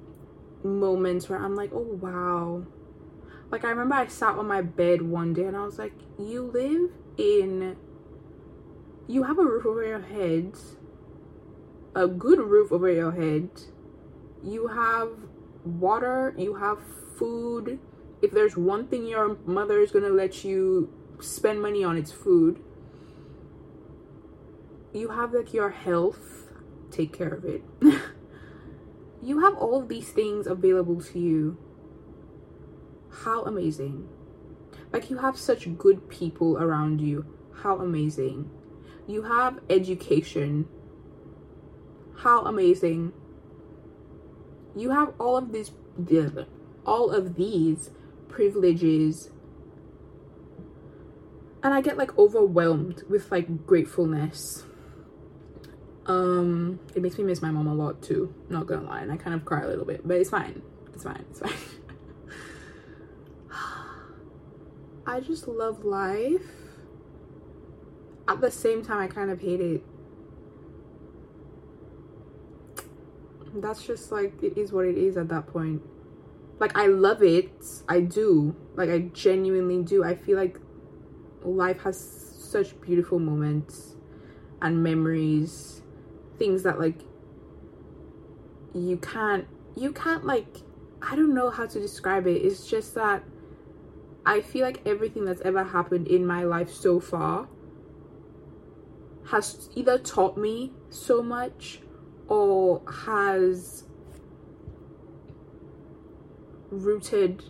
[0.62, 2.64] moments where I'm like, oh wow.
[3.50, 6.42] Like I remember I sat on my bed one day and I was like, you
[6.42, 7.76] live in
[9.10, 10.54] you have a roof over your head,
[11.96, 13.48] a good roof over your head.
[14.42, 15.10] You have
[15.64, 16.78] water, you have
[17.16, 17.80] food,
[18.22, 22.12] if there's one thing your mother is going to let you spend money on it's
[22.12, 22.62] food.
[24.92, 26.50] You have like your health
[26.90, 27.62] take care of it.
[29.22, 31.58] You have all of these things available to you.
[33.10, 34.08] How amazing.
[34.92, 37.26] Like you have such good people around you.
[37.62, 38.50] How amazing.
[39.06, 40.68] You have education.
[42.16, 43.12] How amazing.
[44.74, 45.72] You have all of these
[46.86, 47.90] all of these
[48.30, 49.30] privileges
[51.62, 54.64] and I get like overwhelmed with like gratefulness.
[56.06, 59.16] Um, it makes me miss my mom a lot too, not gonna lie, and I
[59.16, 60.62] kind of cry a little bit, but it's fine.
[60.94, 61.52] It's fine, it's fine.
[65.06, 66.42] I just love life.
[68.26, 69.84] At the same time, I kind of hate it.
[73.54, 75.82] That's just like, it is what it is at that point
[76.60, 77.50] like I love it.
[77.88, 78.54] I do.
[78.76, 80.04] Like I genuinely do.
[80.04, 80.58] I feel like
[81.42, 83.96] life has such beautiful moments
[84.62, 85.82] and memories,
[86.38, 87.00] things that like
[88.74, 90.58] you can't you can't like
[91.02, 92.42] I don't know how to describe it.
[92.42, 93.24] It's just that
[94.26, 97.48] I feel like everything that's ever happened in my life so far
[99.30, 101.80] has either taught me so much
[102.28, 103.84] or has
[106.70, 107.44] rooted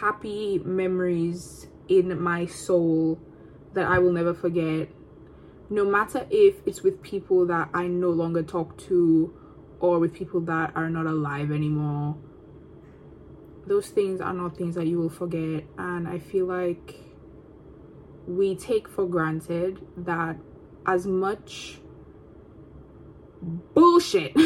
[0.00, 3.18] happy memories in my soul
[3.74, 4.88] that I will never forget.
[5.70, 9.34] No matter if it's with people that I no longer talk to
[9.80, 12.16] or with people that are not alive anymore.
[13.66, 15.64] Those things are not things that you will forget.
[15.76, 16.94] And I feel like
[18.26, 20.36] we take for granted that
[20.86, 21.78] as much
[23.42, 24.36] bullshit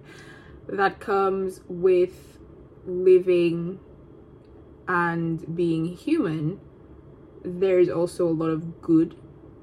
[0.68, 2.35] that comes with
[2.86, 3.80] living
[4.88, 6.60] and being human,
[7.44, 9.16] there's also a lot of good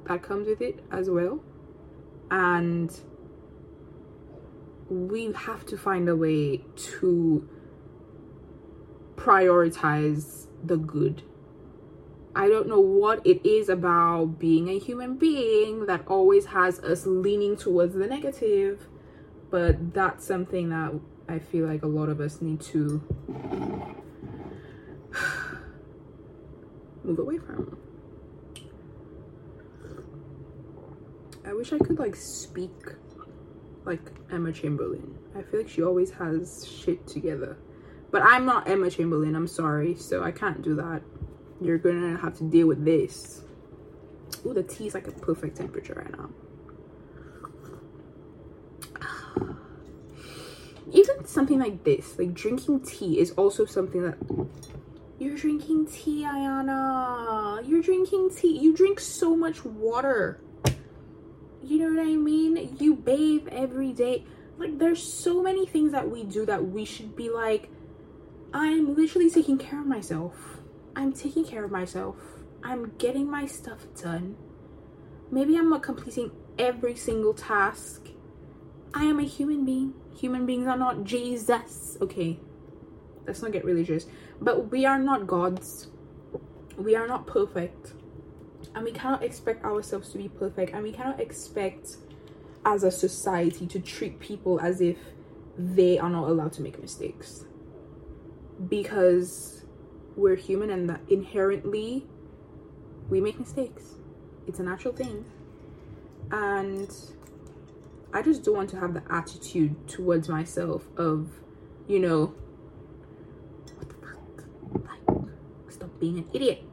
[0.05, 1.43] that comes with it as well.
[2.29, 2.91] And
[4.89, 7.47] we have to find a way to
[9.15, 11.23] prioritize the good.
[12.35, 17.05] I don't know what it is about being a human being that always has us
[17.05, 18.87] leaning towards the negative,
[19.51, 20.93] but that's something that
[21.27, 23.01] I feel like a lot of us need to
[27.03, 27.77] move away from.
[31.45, 32.71] I wish I could like speak
[33.85, 35.17] like Emma Chamberlain.
[35.35, 37.57] I feel like she always has shit together.
[38.11, 41.01] But I'm not Emma Chamberlain, I'm sorry, so I can't do that.
[41.61, 43.41] You're gonna have to deal with this.
[44.45, 46.29] Oh, the tea is like a perfect temperature right now.
[50.91, 54.17] Even something like this, like drinking tea, is also something that
[55.23, 57.65] you're drinking tea, Aiyanna.
[57.65, 58.57] You're drinking tea.
[58.57, 60.41] You drink so much water.
[61.63, 62.75] You know what I mean?
[62.79, 64.25] You bathe every day.
[64.57, 67.69] Like, there's so many things that we do that we should be like,
[68.53, 70.35] I'm literally taking care of myself.
[70.95, 72.17] I'm taking care of myself.
[72.61, 74.35] I'm getting my stuff done.
[75.31, 78.09] Maybe I'm not completing every single task.
[78.93, 79.93] I am a human being.
[80.15, 81.97] Human beings are not Jesus.
[82.01, 82.39] Okay,
[83.25, 84.05] let's not get religious.
[84.41, 85.87] But we are not gods.
[86.77, 87.93] We are not perfect.
[88.75, 90.73] And we cannot expect ourselves to be perfect.
[90.73, 91.97] And we cannot expect
[92.65, 94.97] as a society to treat people as if
[95.57, 97.45] they are not allowed to make mistakes.
[98.69, 99.63] Because
[100.15, 102.07] we're human and inherently
[103.09, 103.95] we make mistakes.
[104.47, 105.25] It's a natural thing.
[106.31, 106.89] And
[108.13, 111.31] I just don't want to have the attitude towards myself of,
[111.87, 112.35] you know,
[113.75, 114.87] what the fuck?
[114.87, 115.29] Like,
[115.69, 116.63] stop being an idiot.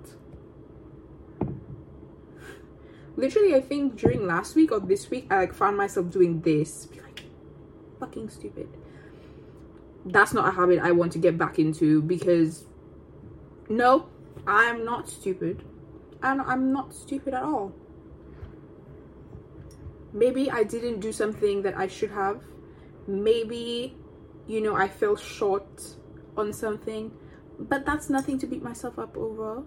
[3.17, 6.87] Literally, I think during last week or this week, I like found myself doing this.
[6.87, 7.23] Be like,
[7.99, 8.69] fucking stupid.
[10.05, 12.67] That's not a habit I want to get back into because
[13.71, 14.09] no,
[14.47, 15.65] I'm not stupid.
[16.23, 17.73] And I'm not stupid at all
[20.13, 22.41] maybe I didn't do something that I should have.
[23.07, 23.97] Maybe,
[24.47, 25.83] you know, I fell short
[26.37, 27.13] on something,
[27.59, 29.65] but that's nothing to beat myself up over.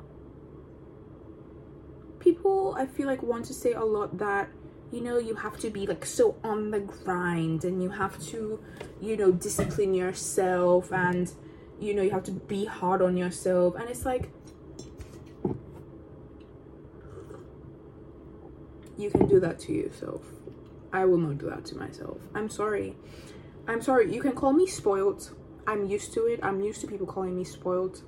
[2.19, 4.49] People, I feel like, want to say a lot that,
[4.91, 8.60] you know, you have to be like so on the grind and you have to,
[9.01, 11.32] you know, discipline yourself and,
[11.79, 13.75] you know, you have to be hard on yourself.
[13.75, 14.29] And it's like,
[18.97, 20.21] you can do that to yourself.
[20.91, 22.17] I will not do that to myself.
[22.36, 22.95] I'm sorry.
[23.67, 24.13] I'm sorry.
[24.13, 25.36] You can call me spoiled.
[25.65, 26.39] I'm used to it.
[26.43, 28.03] I'm used to people calling me spoiled.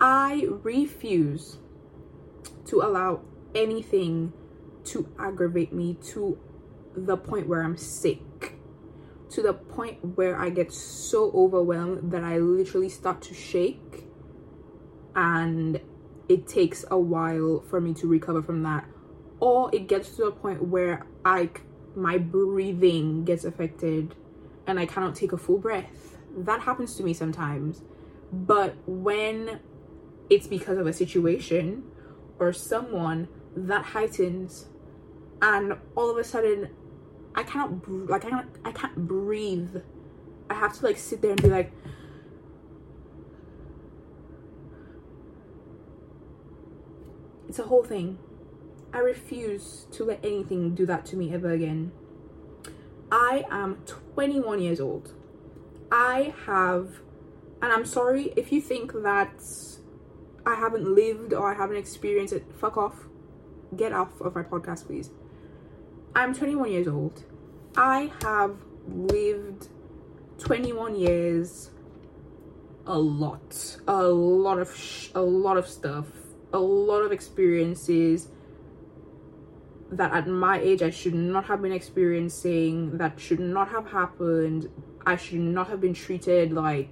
[0.00, 1.58] I refuse
[2.66, 3.22] to allow
[3.54, 4.32] anything
[4.84, 6.38] to aggravate me to
[6.96, 8.54] the point where I'm sick.
[9.30, 14.06] To the point where I get so overwhelmed that I literally start to shake
[15.14, 15.80] and
[16.28, 18.86] it takes a while for me to recover from that
[19.40, 21.50] or it gets to a point where I
[21.96, 24.14] my breathing gets affected
[24.66, 26.18] and I cannot take a full breath.
[26.36, 27.82] That happens to me sometimes.
[28.32, 29.60] But when
[30.28, 31.82] it's because of a situation
[32.38, 33.26] or someone
[33.56, 34.66] that heightens
[35.42, 36.68] and all of a sudden
[37.34, 39.76] I cannot like I can't I can't breathe.
[40.48, 41.72] I have to like sit there and be like
[47.48, 48.16] It's a whole thing.
[48.92, 51.92] I refuse to let anything do that to me ever again.
[53.10, 53.78] I am
[54.14, 55.12] 21 years old.
[55.90, 57.00] I have,
[57.62, 59.42] and I'm sorry if you think that
[60.46, 63.06] I haven't lived or I haven't experienced it, fuck off.
[63.76, 65.10] Get off of my podcast, please.
[66.14, 67.24] I'm 21 years old.
[67.76, 68.56] I have
[68.88, 69.68] lived
[70.38, 71.70] 21 years
[72.86, 76.06] a lot a lot of sh- a lot of stuff
[76.52, 78.28] a lot of experiences
[79.92, 84.68] that at my age I should not have been experiencing, that should not have happened.
[85.04, 86.90] I should not have been treated like.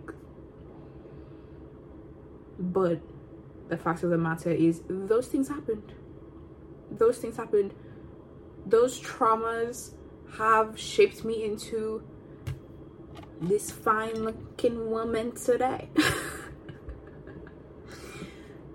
[2.59, 3.01] But
[3.69, 5.93] the fact of the matter is, those things happened.
[6.91, 7.73] Those things happened.
[8.67, 9.95] Those traumas
[10.39, 12.03] have shaped me into
[13.41, 15.89] this fine looking woman today.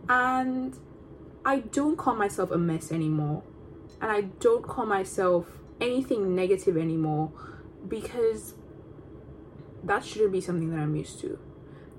[0.07, 0.77] and
[1.43, 3.43] I don't call myself a mess anymore
[4.03, 5.47] and I don't call myself
[5.79, 7.31] anything negative anymore
[7.87, 8.53] because
[9.81, 11.39] that shouldn't be something that I'm used to.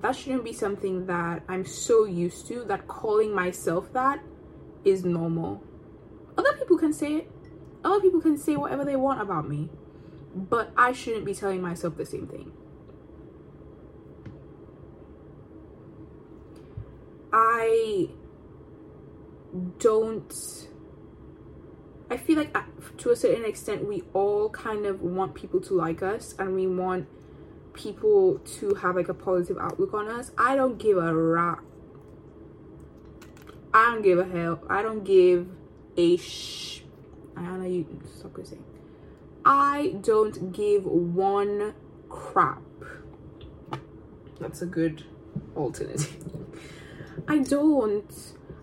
[0.03, 4.23] That shouldn't be something that I'm so used to that calling myself that
[4.85, 5.63] is normal.
[6.37, 7.31] Other people can say it.
[7.83, 9.71] Other people can say whatever they want about me.
[10.35, 12.53] But I shouldn't be telling myself the same thing.
[17.33, 18.11] I
[19.79, 20.33] don't
[22.11, 22.63] I feel like uh,
[22.99, 26.67] to a certain extent we all kind of want people to like us and we
[26.67, 27.09] want
[27.73, 30.31] people to have like a positive outlook on us.
[30.39, 31.63] I don't give a rap.
[33.73, 34.61] I don't give a hell.
[34.69, 35.49] I don't give
[35.97, 36.83] a sh
[37.37, 37.87] I don't know you
[38.17, 38.65] stop saying.
[39.45, 41.75] I don't give one
[42.09, 42.63] crap.
[44.41, 45.05] That's a good
[45.57, 46.17] alternative.
[47.29, 48.13] I don't.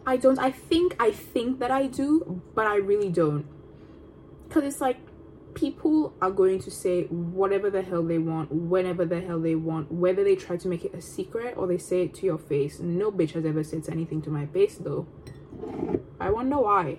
[0.05, 0.39] I don't.
[0.39, 3.45] I think I think that I do, but I really don't.
[4.49, 4.97] Cause it's like
[5.53, 9.91] people are going to say whatever the hell they want, whenever the hell they want,
[9.91, 12.79] whether they try to make it a secret or they say it to your face.
[12.79, 15.07] No bitch has ever said anything to my face though.
[16.19, 16.97] I wonder why.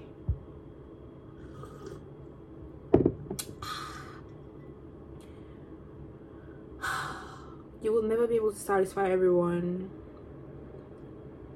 [7.82, 9.90] You will never be able to satisfy everyone.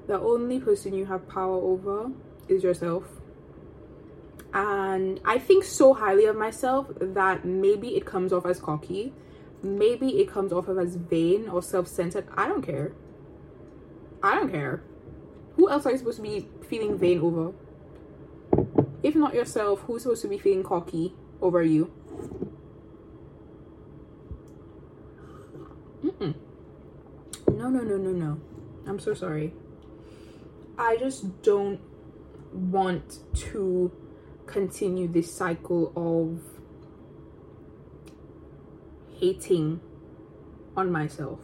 [0.07, 2.11] The only person you have power over
[2.47, 3.03] is yourself
[4.53, 9.13] and I think so highly of myself that maybe it comes off as cocky,
[9.61, 12.27] maybe it comes off as vain or self-centered.
[12.35, 12.93] I don't care.
[14.23, 14.81] I don't care.
[15.55, 17.53] Who else are you supposed to be feeling vain over?
[19.03, 21.91] If not yourself, who's supposed to be feeling cocky over you?
[26.03, 26.33] Mm-mm.
[27.49, 28.39] No, no, no, no, no.
[28.87, 29.53] I'm so sorry.
[30.77, 31.79] I just don't
[32.53, 33.91] want to
[34.45, 36.41] continue this cycle of
[39.19, 39.81] hating
[40.75, 41.39] on myself.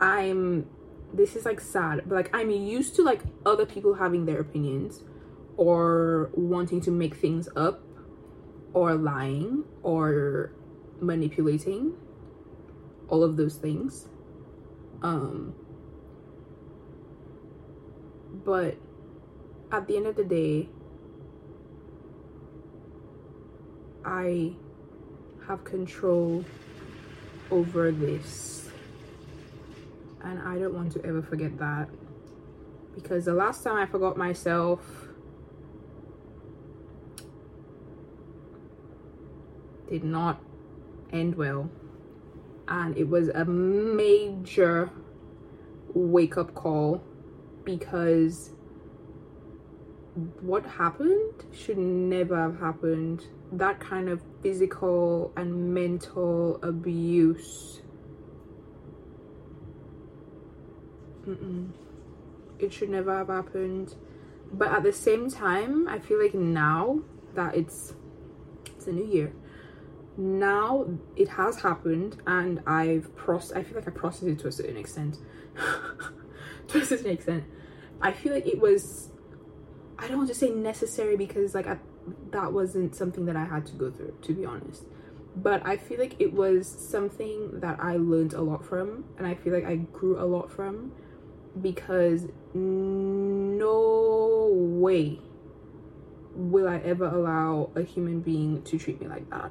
[0.00, 0.68] I'm
[1.14, 5.02] this is like sad, but like I'm used to like other people having their opinions
[5.56, 7.82] or wanting to make things up
[8.74, 10.52] or lying or
[11.00, 11.94] manipulating
[13.08, 14.08] all of those things
[15.02, 15.54] um
[18.46, 18.76] but
[19.72, 20.68] at the end of the day,
[24.04, 24.52] I
[25.48, 26.44] have control
[27.50, 28.70] over this.
[30.22, 31.88] And I don't want to ever forget that.
[32.94, 34.80] Because the last time I forgot myself,
[39.90, 40.40] did not
[41.12, 41.68] end well.
[42.68, 44.90] And it was a major
[45.94, 47.02] wake up call
[47.66, 48.52] because
[50.40, 53.26] what happened should never have happened.
[53.52, 57.82] That kind of physical and mental abuse.
[61.26, 61.70] Mm-mm.
[62.58, 63.94] It should never have happened.
[64.52, 67.00] But at the same time, I feel like now
[67.34, 67.94] that it's
[68.74, 69.32] it's a new year,
[70.16, 70.86] now
[71.16, 73.56] it has happened, and I've processed.
[73.56, 75.18] I feel like I processed it to a certain extent.
[76.68, 77.44] to a certain extent,
[78.00, 79.10] I feel like it was
[79.98, 81.78] I don't want to say necessary because like I,
[82.30, 84.84] that wasn't something that I had to go through to be honest.
[85.34, 89.34] But I feel like it was something that I learned a lot from and I
[89.34, 90.92] feel like I grew a lot from
[91.60, 95.20] because no way
[96.34, 99.50] will I ever allow a human being to treat me like that.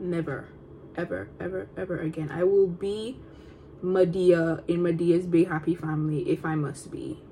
[0.00, 0.48] Never
[0.96, 2.30] ever ever ever again.
[2.30, 3.20] I will be
[3.82, 7.22] Madea in Madea's Big Happy family if I must be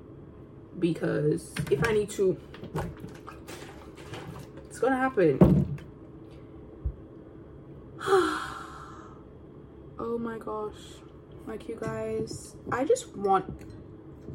[0.79, 2.37] because if I need to,
[4.65, 5.79] it's gonna happen.
[9.99, 10.73] oh my gosh.
[11.45, 13.45] Like you guys, I just want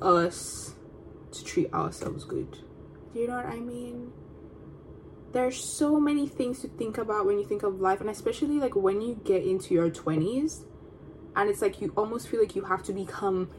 [0.00, 0.74] us
[1.32, 2.50] to treat ourselves good.
[3.12, 4.12] Do you know what I mean?
[5.32, 8.74] There's so many things to think about when you think of life, and especially like
[8.74, 10.64] when you get into your 20s,
[11.36, 13.50] and it's like you almost feel like you have to become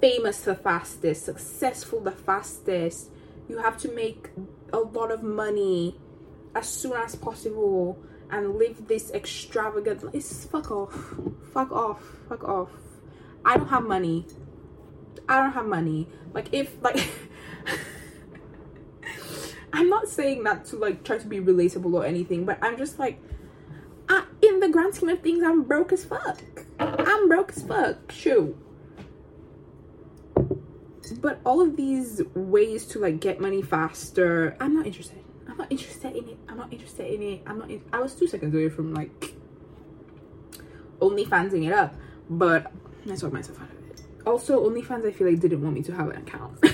[0.00, 3.10] famous the fastest, successful the fastest.
[3.48, 4.30] You have to make
[4.72, 6.00] a lot of money
[6.54, 11.14] as soon as possible and live this extravagant it's fuck off.
[11.52, 12.02] Fuck off.
[12.28, 12.70] Fuck off.
[13.44, 14.26] I don't have money.
[15.28, 16.08] I don't have money.
[16.32, 17.08] Like if like
[19.72, 22.98] I'm not saying that to like try to be relatable or anything, but I'm just
[22.98, 23.20] like
[24.12, 26.38] I, in the grand scheme of things, I'm broke as fuck.
[26.78, 28.12] I'm broke as fuck.
[28.12, 28.54] Shoot.
[31.20, 35.18] But all of these ways to like get money faster i'm not interested.
[35.48, 36.38] I'm not interested in it.
[36.48, 37.42] I'm not interested in it.
[37.46, 39.34] I'm not in- i was two seconds away from like
[41.00, 41.94] only fansing it up
[42.30, 42.70] but
[43.10, 44.02] i saw myself out of it.
[44.26, 46.58] Also onlyfans i feel like didn't want me to have an account.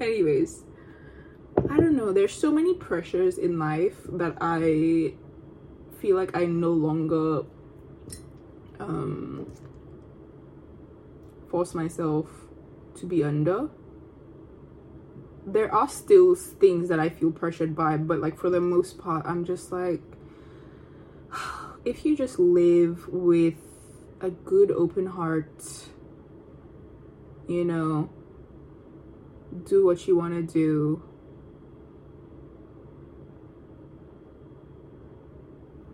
[0.00, 0.62] Anyways
[1.90, 2.12] don't know.
[2.12, 5.12] There's so many pressures in life that i
[6.00, 7.42] feel like i no longer
[8.78, 9.50] um
[11.50, 12.26] force myself
[12.94, 13.68] to be under.
[15.46, 19.26] There are still things that i feel pressured by but like for the most part
[19.26, 20.02] i'm just like
[21.84, 23.54] if you just live with
[24.20, 25.88] a good open heart
[27.48, 28.10] you know
[29.64, 31.02] do what you want to do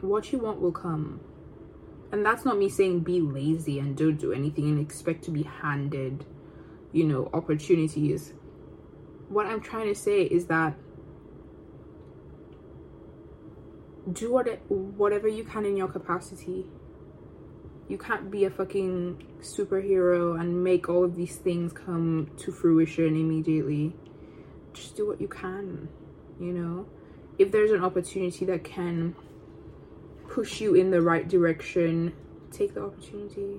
[0.09, 1.21] what you want will come.
[2.13, 5.43] And that's not me saying be lazy and don't do anything and expect to be
[5.43, 6.25] handed
[6.93, 8.33] you know opportunities.
[9.29, 10.75] What i'm trying to say is that
[14.11, 16.67] do what whatever you can in your capacity.
[17.89, 23.15] You can't be a fucking superhero and make all of these things come to fruition
[23.15, 23.95] immediately.
[24.73, 25.89] Just do what you can
[26.41, 26.87] you know?
[27.39, 29.15] If there's an opportunity that can
[30.37, 32.13] push you in the right direction,
[32.53, 33.59] take the opportunity.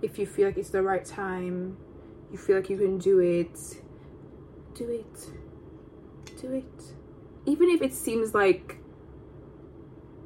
[0.00, 1.76] If you feel like it's the right time,
[2.30, 3.58] you feel like you can do it,
[4.74, 5.30] do it.
[6.40, 6.82] Do it.
[7.46, 8.78] Even if it seems like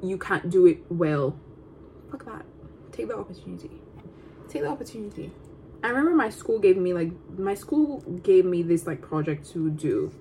[0.03, 1.39] you can't do it well,
[2.11, 2.45] fuck that.
[2.91, 3.71] Take the opportunity.
[4.47, 5.31] Take the opportunity.
[5.83, 9.71] I remember my school gave me like my school gave me this like project to
[9.71, 10.13] do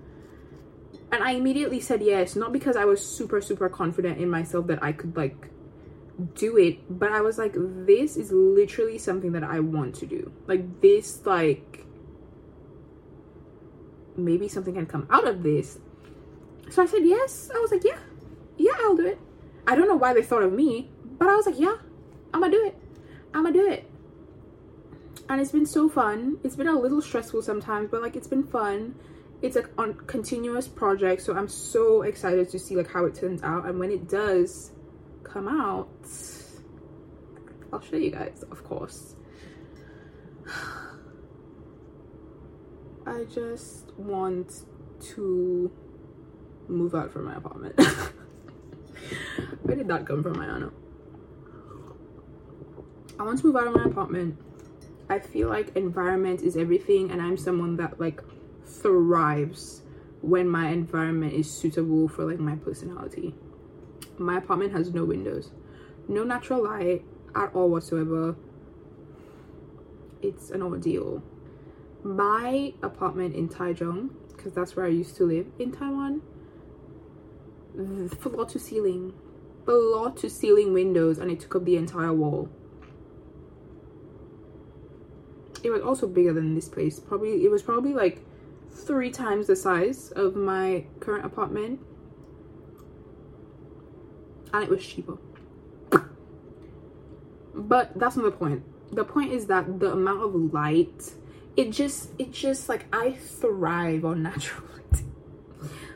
[1.12, 4.82] and I immediately said yes, not because I was super, super confident in myself that
[4.82, 5.50] I could like
[6.34, 10.32] do it, but I was like, this is literally something that I want to do.
[10.46, 11.84] Like, this, like,
[14.16, 15.78] maybe something can come out of this.
[16.70, 17.50] So I said yes.
[17.54, 17.98] I was like, yeah,
[18.56, 19.18] yeah, I'll do it.
[19.66, 21.76] I don't know why they thought of me, but I was like, yeah,
[22.32, 22.76] I'm gonna do it.
[23.34, 23.88] I'm gonna do it.
[25.28, 26.38] And it's been so fun.
[26.42, 28.94] It's been a little stressful sometimes, but like, it's been fun
[29.42, 33.42] it's a on continuous project so i'm so excited to see like how it turns
[33.42, 33.66] out.
[33.66, 34.70] And when it does
[35.24, 35.88] come out
[37.72, 39.16] i'll show you guys of course.
[43.04, 44.62] I just want
[45.14, 45.72] to
[46.68, 47.74] move out from my apartment.
[49.62, 50.36] Where did that come from?
[50.36, 50.70] Aiyanna?
[53.18, 54.38] i want to move out of my apartment.
[55.08, 58.22] I feel like environment is everything and i'm someone that like
[58.80, 59.82] thrives
[60.20, 63.34] when my environment is suitable for like my personality.
[64.18, 65.50] My apartment has no windows,
[66.08, 67.04] no natural light
[67.34, 68.36] at all whatsoever.
[70.22, 71.22] It's an ordeal.
[72.04, 76.22] My apartment in Taichung, because that's where I used to live in Taiwan,
[78.20, 79.14] floor to ceiling,
[79.64, 82.48] floor to ceiling windows, and it took up the entire wall.
[85.62, 86.98] It was also bigger than this place.
[86.98, 88.24] Probably, it was probably like
[88.72, 91.80] three times the size of my current apartment.
[94.52, 95.18] And it was cheaper.
[97.54, 98.64] But that's not the point.
[98.94, 101.14] The point is that the amount of light
[101.56, 105.02] it just it just like i thrive on natural light.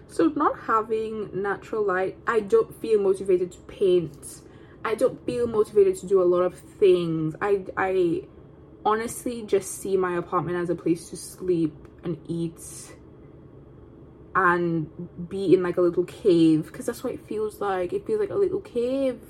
[0.08, 4.42] So not having natural light i don't feel motivated to paint.
[4.84, 7.34] I don't feel motivated to do a lot of things.
[7.40, 8.22] I i
[8.84, 12.62] honestly just see my apartment as a place to sleep and eat
[14.34, 14.88] and
[15.28, 17.92] be in like a little cave because that's what it feels like.
[17.92, 19.20] It feels like a little cave.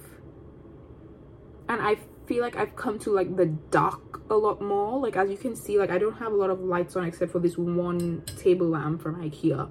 [1.68, 1.96] And i
[2.26, 5.00] feel like i've come to like the dark a lot more.
[5.00, 7.32] Like as you can see like i don't have a lot of lights on except
[7.32, 9.70] for this one table lamp from ikea.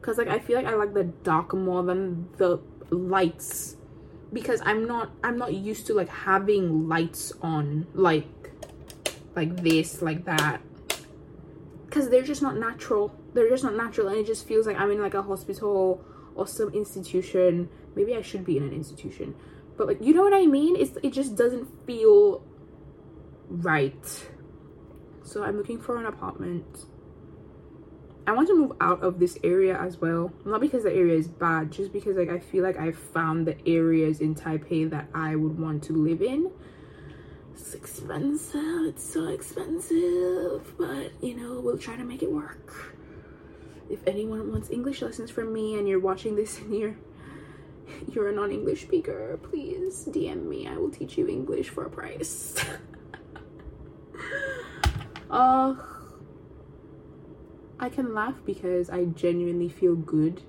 [0.00, 2.58] Because like i feel like i like the dark more than the
[2.90, 3.76] lights.
[4.32, 8.50] Because i'm not i'm not used to like having lights on like
[9.36, 10.60] like this like that
[11.92, 13.14] because they're just not natural.
[13.34, 16.02] They're just not natural and it just feels like i'm in like a hospital
[16.34, 17.68] or some institution.
[17.94, 19.34] Maybe i should be in an institution.
[19.76, 20.74] But like you know what i mean?
[20.76, 22.42] It's it just doesn't feel
[23.48, 24.26] right.
[25.22, 26.86] So i'm looking for an apartment.
[28.26, 30.32] I want to move out of this area as well.
[30.46, 33.56] Not because the area is bad just because like i feel like i've found the
[33.68, 36.50] areas in taipei that i would want to live in
[37.62, 38.86] it's expensive.
[38.86, 42.96] It's so expensive but you know we'll try to make it work.
[43.88, 46.96] If anyone wants english lessons from me and you're watching this and you're
[48.10, 50.66] you're a non-english speaker please dm me.
[50.66, 52.56] I will teach you english for a price.
[55.30, 55.76] Uh
[57.80, 60.42] i can laugh because i genuinely feel good.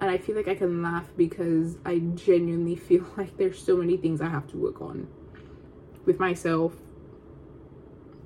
[0.00, 3.96] And i feel like i can laugh because i genuinely feel like there's so many
[3.96, 5.08] things i have to work on
[6.08, 6.72] with myself,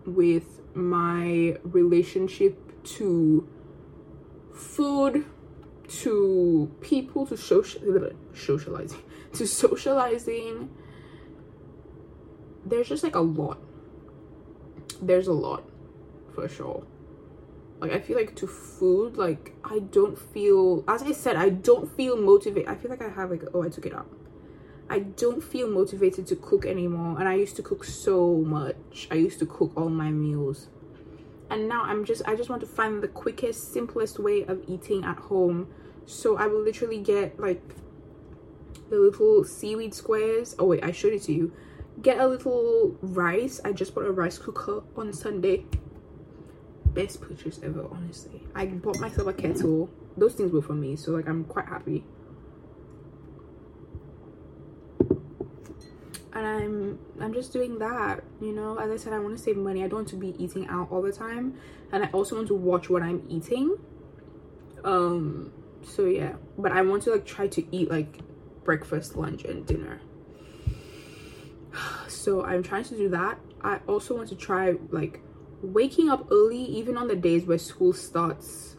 [0.07, 3.47] with my relationship to
[4.55, 5.27] food,
[5.89, 7.83] to people, to social
[8.35, 9.03] socializing,
[9.33, 10.71] to socializing.
[12.65, 13.59] There's just like a lot.
[15.03, 15.65] There's a lot
[16.33, 16.87] for sure.
[17.81, 21.91] Like I feel like to food, like I don't feel as I said, I don't
[21.97, 22.69] feel motivated.
[22.69, 24.22] I feel like I have like oh I took it out
[24.93, 27.19] I don't feel motivated to cook anymore.
[27.19, 29.09] And I used to cook so much.
[29.11, 30.69] I used to cook all my meals.
[31.53, 35.05] and now i'm just i just want to find the quickest simplest way of eating
[35.05, 35.59] at home.
[36.07, 37.63] So i will literally get like
[38.91, 40.55] the little seaweed squares.
[40.59, 41.53] Oh wait i showed it to you.
[42.09, 43.61] Get a little rice.
[43.67, 45.67] I just bought a rice cooker on sunday.
[47.01, 48.41] Best purchase ever honestly.
[48.55, 49.91] I bought myself a kettle.
[50.17, 52.05] Those things were for me so like i'm quite happy
[56.35, 58.79] and i'm i'm just doing that you know?
[58.79, 59.85] As i said i want to save money.
[59.85, 61.59] I don't want to be eating out all the time.
[61.93, 63.77] And i also want to watch what i'm eating.
[64.85, 65.53] Um
[65.85, 66.35] so yeah.
[66.59, 68.19] But i want to like try to eat like
[68.65, 70.01] breakfast lunch and dinner.
[72.09, 73.39] So i'm trying to do that.
[73.63, 75.21] I also want to try like
[75.63, 78.77] waking up early even on the days where school starts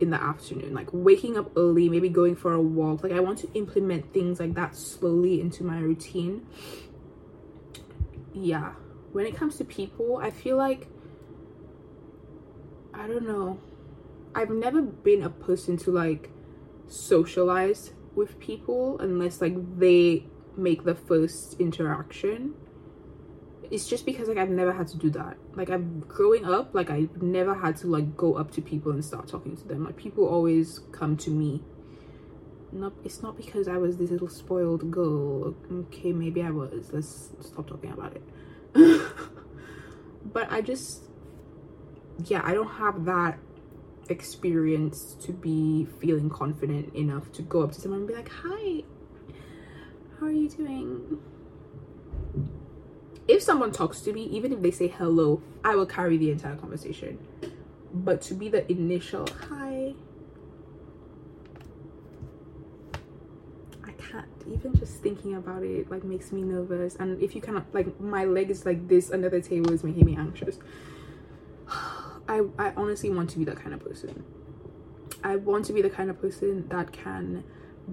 [0.00, 3.02] in the afternoon like waking up early maybe going for a walk.
[3.02, 6.46] Like i want to implement things like that slowly into my routine.
[8.32, 8.72] Yeah.
[9.12, 10.88] When it comes to people i feel like
[12.92, 13.58] i don't know.
[14.34, 16.30] I've never been a person to like
[16.88, 20.26] socialize with people unless like they
[20.56, 22.54] make the first interaction
[23.70, 25.36] it's just because like I've never had to do that.
[25.54, 29.04] Like I'm growing up, like I've never had to like go up to people and
[29.04, 29.84] start talking to them.
[29.84, 31.62] Like people always come to me.
[32.72, 35.54] Not it's not because I was this little spoiled girl.
[35.72, 36.90] Okay, maybe I was.
[36.92, 38.22] Let's stop talking about it.
[40.24, 41.04] but I just
[42.26, 43.38] yeah, I don't have that
[44.08, 48.82] experience to be feeling confident enough to go up to someone and be like, "Hi.
[50.18, 51.20] How are you doing?"
[53.26, 56.56] If someone talks to me, even if they say hello, I will carry the entire
[56.56, 57.18] conversation.
[57.92, 59.94] But to be the initial hi,
[63.84, 64.26] I can't.
[64.46, 66.96] Even just thinking about it like makes me nervous.
[66.96, 70.04] And if you cannot like my leg is like this under the table is making
[70.04, 70.58] me anxious.
[71.68, 74.24] I I honestly want to be that kind of person.
[75.22, 77.44] I want to be the kind of person that can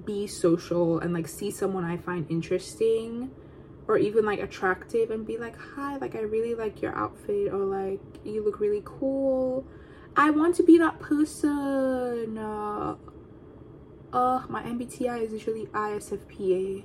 [0.06, 3.32] be social and like see someone I find interesting
[3.88, 7.60] or even like attractive and be like hi like i really like your outfit or
[7.60, 9.66] like you look really cool.
[10.16, 12.38] I want to be that person.
[12.38, 12.96] Uh,
[14.14, 16.84] uh my mbti is usually isfpa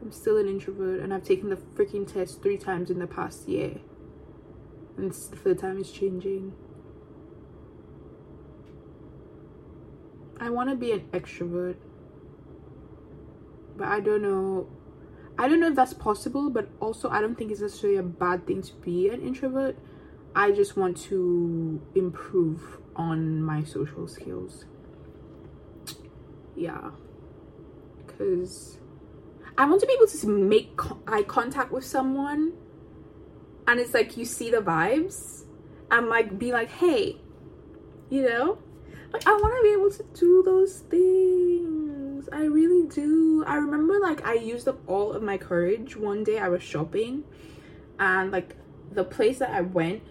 [0.00, 3.48] i'm still an introvert and i've taken the freaking test three times in the past
[3.48, 3.80] year.
[4.96, 6.54] And the third time it's changing.
[10.38, 11.76] I want to be an extrovert
[13.80, 14.68] but i don't know
[15.40, 18.46] I don't know if that's possible, but also I don't think it's necessarily a bad
[18.46, 19.74] thing to be an introvert.
[20.36, 22.60] I just want to improve
[22.94, 24.66] on my social skills.
[26.54, 26.90] Yeah.
[28.06, 28.76] Because
[29.56, 32.52] I want to be able to make eye contact with someone
[33.66, 35.44] and it's like you see the vibes
[35.90, 37.16] and like be like, hey,
[38.10, 38.58] you know?
[39.10, 41.49] Like I want to be able to do those things
[42.32, 43.44] I really do.
[43.46, 47.24] I remember like I used up all of my courage one day I was shopping
[47.98, 48.56] and like
[48.92, 50.02] the place that I went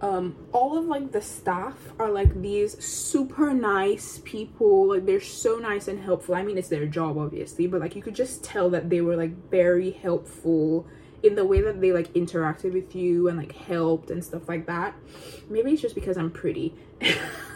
[0.00, 4.88] um all of like the staff are like these super nice people.
[4.88, 6.34] Like they're so nice and helpful.
[6.34, 9.16] I mean it's their job obviously but like you could just tell that they were
[9.16, 10.86] like very helpful
[11.22, 14.66] in the way that they like interacted with you and like helped and stuff like
[14.66, 14.94] that.
[15.48, 16.74] Maybe it's just because i'm pretty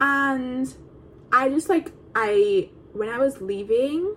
[0.00, 0.74] and
[1.32, 4.14] i just like i when i was leaving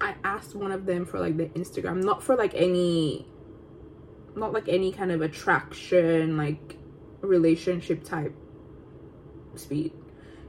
[0.00, 3.26] i asked one of them for like the instagram not for like any
[4.36, 6.76] not like any kind of attraction like
[7.20, 8.34] relationship type
[9.56, 9.92] speed.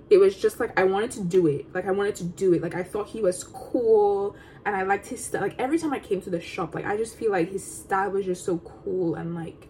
[0.09, 1.73] It was just like i wanted to do it.
[1.73, 2.61] Like i wanted to do it.
[2.61, 5.99] Like i thought he was cool and i liked his style like every time i
[5.99, 9.13] came to the shop like i just feel like his style was just so cool
[9.15, 9.67] and like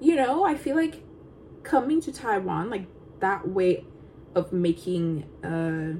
[0.00, 1.02] you know i feel like
[1.62, 2.84] coming to taiwan like
[3.20, 3.84] that way
[4.34, 5.92] of making uh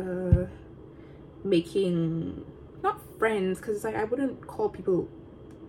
[0.00, 0.46] uh
[1.44, 2.44] making
[2.82, 5.08] not friends because like I wouldn't call people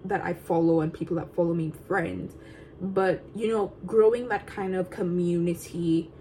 [0.06, 2.36] that I follow and people that follow me friends
[2.82, 6.12] but you know growing that kind of community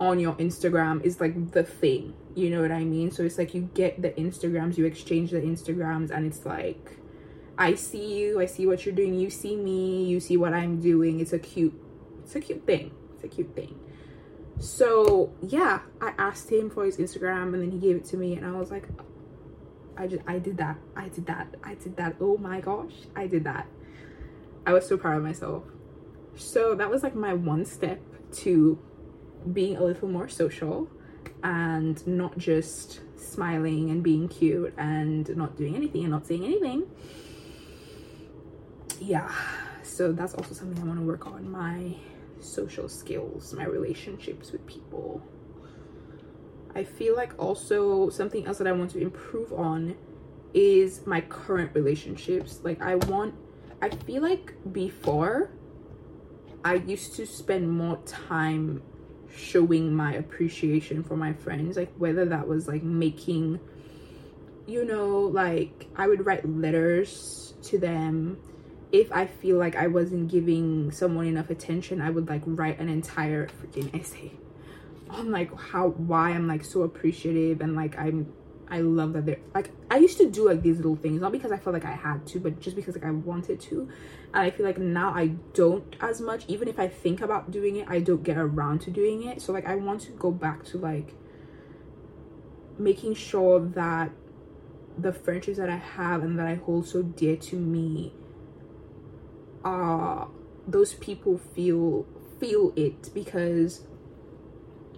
[0.00, 3.10] on your Instagram is like the thing you know what I mean?
[3.10, 6.98] So it's like you get the Instagrams you exchange the Instagrams and it's like
[7.56, 10.80] I see you I see what you're doing you see me you see what I'm
[10.80, 11.74] doing it's a cute
[12.22, 13.78] it's a cute thing it's a cute thing.
[14.60, 18.34] So yeah i asked him for his instagram and then he gave it to me
[18.34, 18.88] and i was like
[19.96, 20.76] i just i did that.
[20.96, 21.54] I did that.
[21.62, 22.16] I did that.
[22.20, 23.66] Oh my gosh i did that.
[24.66, 25.64] I was so proud of myself.
[26.34, 28.00] So that was like my one step
[28.42, 28.78] to
[29.52, 30.88] being a little more social
[31.42, 36.84] and not just smiling and being cute and not doing anything and not saying anything.
[39.00, 39.32] Yeah
[39.88, 41.92] so that's also something i want to work on my
[42.40, 45.22] social skills my relationships with people.
[46.74, 49.96] I feel like also something else that i want to improve on
[50.54, 52.60] is my current relationships.
[52.62, 53.34] Like i want
[53.80, 55.50] i feel like before
[56.64, 58.82] i used to spend more time
[59.34, 63.60] showing my appreciation for my friends like whether that was like making
[64.66, 68.38] you know like i would write letters to them
[68.92, 72.88] if i feel like i wasn't giving someone enough attention i would like write an
[72.88, 74.32] entire freaking essay
[75.10, 78.32] on like how why i'm like so appreciative and like i'm
[78.70, 81.52] I love that they're like I used to do like these little things not because
[81.52, 83.88] I felt like I had to but just because like I wanted to.
[84.34, 86.44] And I feel like now I don't as much.
[86.48, 89.40] Even if I think about doing it I don't get around to doing it.
[89.40, 91.14] So like I want to go back to like
[92.78, 94.10] making sure that
[94.98, 98.12] the friendships that I have and that I hold so dear to me
[99.64, 100.26] uh
[100.66, 102.06] those people feel
[102.38, 103.82] feel it because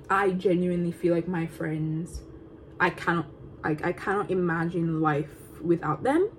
[0.08, 2.22] I genuinely feel like my friends
[2.80, 3.26] I cannot
[3.62, 5.30] like I cannot imagine life
[5.62, 6.30] without them.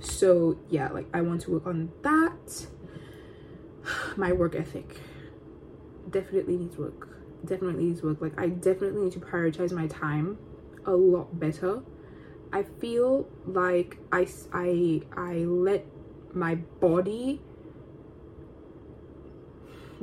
[0.00, 2.66] So yeah, like I want to work on that.
[4.16, 5.00] My work ethic
[6.10, 7.08] definitely needs work.
[7.44, 8.20] Definitely needs work.
[8.20, 10.38] Like I definitely need to prioritize my time
[10.84, 11.82] a lot better.
[12.52, 15.86] I feel like I I I let
[16.34, 17.40] my body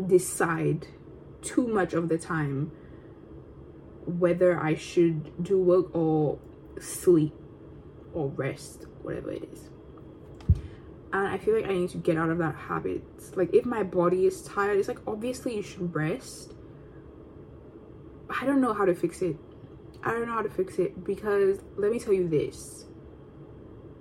[0.01, 0.87] decide
[1.41, 2.71] too much of the time
[4.05, 6.39] whether I should do work or
[6.79, 7.33] sleep
[8.13, 9.69] or rest, whatever it is.
[11.13, 13.03] And I feel like I need to get out of that habit.
[13.35, 16.53] Like, if my body is tired, it's like obviously you should rest.
[18.29, 19.37] I don't know how to fix it.
[20.03, 22.85] I don't know how to fix it because let me tell you this.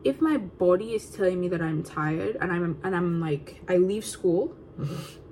[0.02, 3.78] If my body is telling me that I'm tired and I'm and I'm like I
[3.78, 4.54] leave school,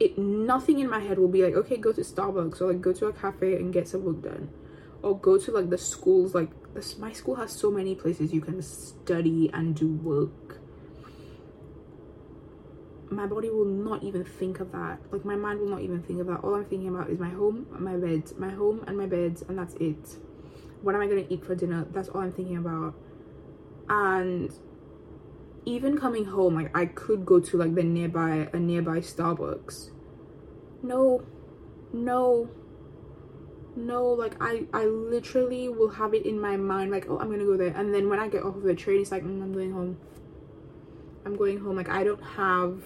[0.00, 2.92] it nothing in my head will be like, okay, go to Starbucks or like go
[2.92, 4.50] to a cafe and get some work done.
[5.02, 8.40] Or go to like the schools like this my school has so many places you
[8.40, 10.60] can study and do work.
[13.10, 14.98] My body will not even think of that.
[15.12, 16.40] Like my mind will not even think of that.
[16.42, 19.58] All i'm thinking about is my home my bed my home and my bed and
[19.58, 20.16] that's it.
[20.82, 21.86] What am i going to eat for dinner?
[21.92, 22.94] That's all i'm thinking about.
[23.88, 24.52] And
[25.66, 29.90] even coming home like i could go to like the nearby a nearby starbucks.
[30.82, 31.22] No
[31.92, 32.50] no
[33.76, 37.44] no like i i literally will have it in my mind like oh i'm gonna
[37.44, 37.74] go there.
[37.74, 39.98] And then when i get off of the train it's like mm, i'm going home.
[41.24, 41.76] I'm going home.
[41.76, 42.82] Like i don't have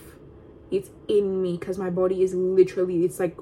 [0.71, 3.37] it in me because my body is literally it's like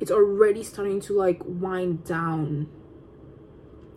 [0.00, 2.68] it's already starting to like wind down.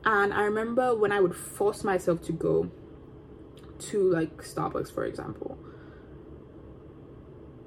[0.05, 2.69] And i remember when i would force myself to go
[3.79, 5.57] to like starbucks for example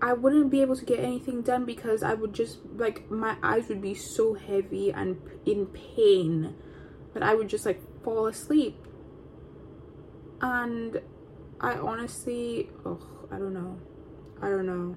[0.02, 3.68] I wouldn't be able to get anything done because I would just like my eyes
[3.68, 6.56] would be so heavy and in pain
[7.14, 8.76] that I would just like fall asleep.
[10.40, 11.00] And
[11.60, 12.98] I honestly, oh,
[13.30, 13.78] I don't know.
[14.42, 14.96] I don't know.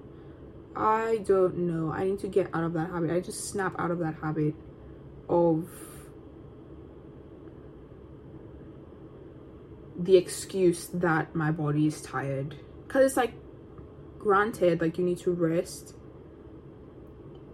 [0.76, 1.92] I don't know.
[1.92, 3.12] I need to get out of that habit.
[3.12, 4.56] I just snap out of that habit
[5.30, 5.70] of
[9.98, 12.56] the excuse that my body is tired.
[12.88, 13.34] Because it's like,
[14.20, 15.94] granted like you need to rest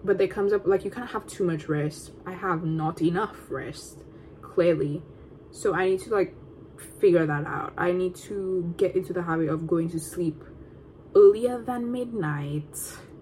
[0.03, 2.11] but there comes up like you can't have too much rest.
[2.25, 4.03] I have not enough rest
[4.41, 5.03] clearly.
[5.51, 6.35] So i need to like
[6.99, 7.73] figure that out.
[7.77, 10.43] I need to get into the habit of going to sleep
[11.15, 12.77] earlier than midnight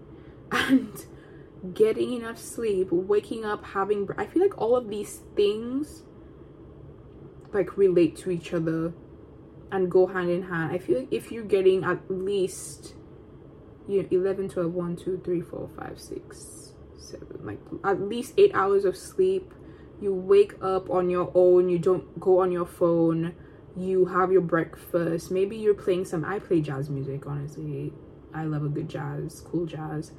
[0.52, 1.06] and
[1.74, 6.04] getting enough sleep waking up having i feel like all of these things
[7.52, 8.94] like relate to each other
[9.72, 10.72] and go hand in hand.
[10.72, 12.96] I feel like if you're getting at least
[13.88, 18.52] you know 11 12 1 2 3 4 5 6 7 like at least eight
[18.54, 19.54] hours of sleep.
[20.02, 21.68] You wake up on your own.
[21.68, 23.36] You don't go on your phone.
[23.76, 25.30] You have your breakfast.
[25.30, 27.94] Maybe you're playing some i play jazz music honestly.
[28.34, 30.12] I love a good jazz cool jazz.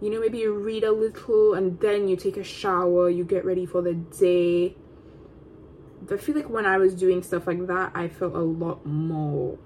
[0.00, 3.10] You know maybe you read a little and then you take a shower.
[3.10, 4.76] You get ready for the day
[6.14, 9.58] i feel like when i was doing stuff like that i felt a lot more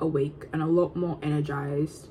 [0.00, 2.08] awake and a lot more energized.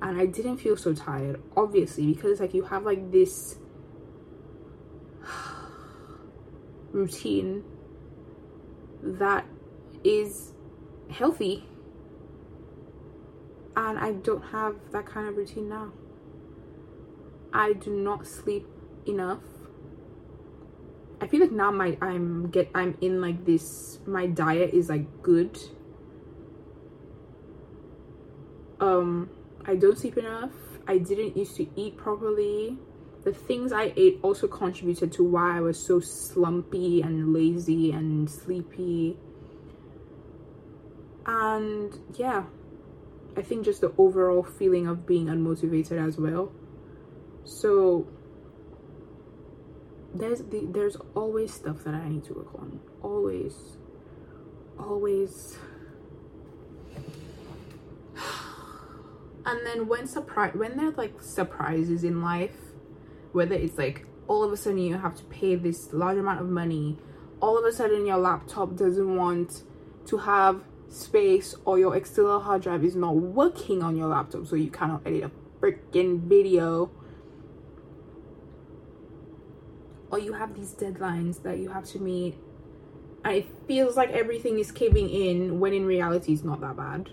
[0.00, 3.58] And I didn't feel so tired obviously because like you have like this
[6.92, 7.64] routine
[9.02, 9.46] that
[10.02, 10.52] is
[11.10, 11.64] healthy.
[13.76, 15.92] And I don't have that kind of routine now.
[17.52, 18.66] I do not sleep
[19.06, 19.42] enough.
[21.24, 25.22] I feel like now my I'm get I'm in like this my diet is like
[25.22, 25.58] good.
[28.78, 29.30] Um
[29.64, 30.52] I don't sleep enough.
[30.86, 32.76] I didn't used to eat properly.
[33.22, 38.28] The things I ate also contributed to why I was so slumpy and lazy and
[38.28, 39.16] sleepy.
[41.24, 42.44] And yeah,
[43.34, 46.52] I think just the overall feeling of being unmotivated as well.
[47.44, 48.08] So
[50.14, 52.80] there's the there's always stuff that I need to work on.
[53.02, 53.54] Always.
[54.78, 55.56] Always.
[59.46, 62.56] And then when surprise when there's like surprises in life,
[63.32, 66.48] whether it's like all of a sudden you have to pay this large amount of
[66.48, 66.96] money,
[67.40, 69.62] all of a sudden your laptop doesn't want
[70.06, 74.56] to have space or your external hard drive is not working on your laptop so
[74.56, 76.90] you cannot edit a freaking video
[80.14, 82.36] or you have these deadlines that you have to meet
[83.24, 87.10] and it feels like everything is caving in when in reality it's not that bad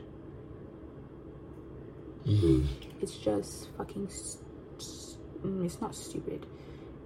[2.28, 2.64] mm-hmm.
[3.02, 4.46] it's just fucking st-
[5.44, 6.46] mm, it's not stupid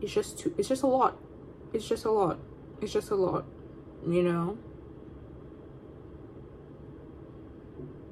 [0.02, 1.18] it's just too it's just a lot
[1.72, 2.38] it's just a lot
[2.82, 3.46] it's just a lot
[4.06, 4.58] you know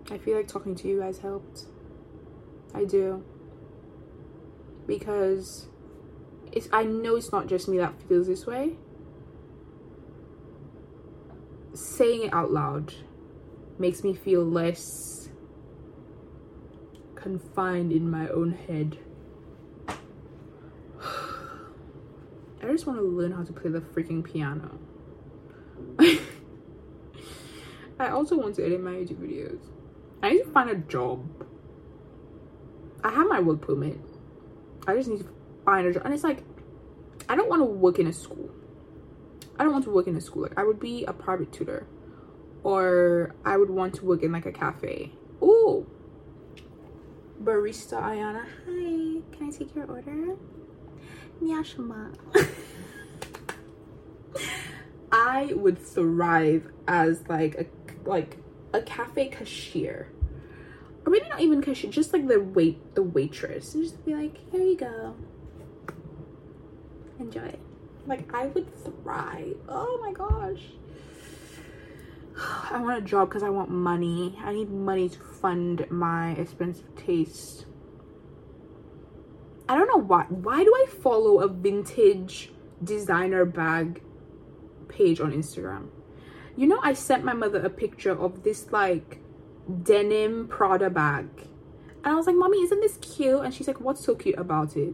[0.09, 1.63] I feel like talking to you guys helped.
[2.73, 3.23] I do.
[4.86, 5.67] Because
[6.54, 8.76] it's I know it's not just me that feels this way.
[11.74, 12.93] Saying it out loud
[13.80, 15.30] makes me feel less
[17.16, 18.99] confined in my own head.
[22.62, 24.78] I just want to learn how to play the freaking piano.
[27.99, 29.60] I also want to edit my YouTube videos.
[30.22, 31.28] I need to find a job.
[33.04, 33.99] I have my work permit.
[34.86, 35.28] I just need to
[35.66, 35.95] find.
[35.95, 36.43] And it's like,
[37.30, 38.49] I don't want to work in a school.
[39.57, 40.43] I don't want to work in a school.
[40.43, 41.88] Like, I would be a private tutor.
[42.64, 45.11] Or I would want to work in like a cafe.
[45.41, 45.86] Oh,
[47.43, 48.45] Barista Aiyanna.
[48.66, 50.38] Hi, can I take your order?
[51.41, 52.16] Nyashima.
[55.11, 57.66] I would thrive as like a
[58.09, 58.38] like
[58.74, 60.11] a cafe cashier
[61.05, 64.39] or maybe not even cashier just like the wait the waitress and just be like
[64.51, 65.16] here you go
[67.20, 67.59] enjoy it
[68.05, 70.64] like i would thrive oh my gosh
[72.72, 76.95] i want a job because i want money i need money to fund my expensive
[76.95, 77.66] taste
[79.70, 82.51] i don't know why why do i follow a vintage
[82.84, 84.01] designer bag
[84.89, 85.88] page on instagram
[86.55, 89.20] you know, I sent my mother a picture of this like
[89.84, 91.28] denim Prada bag.
[92.03, 93.41] And I was like, Mommy, isn't this cute?
[93.41, 94.93] And she's like, What's so cute about it?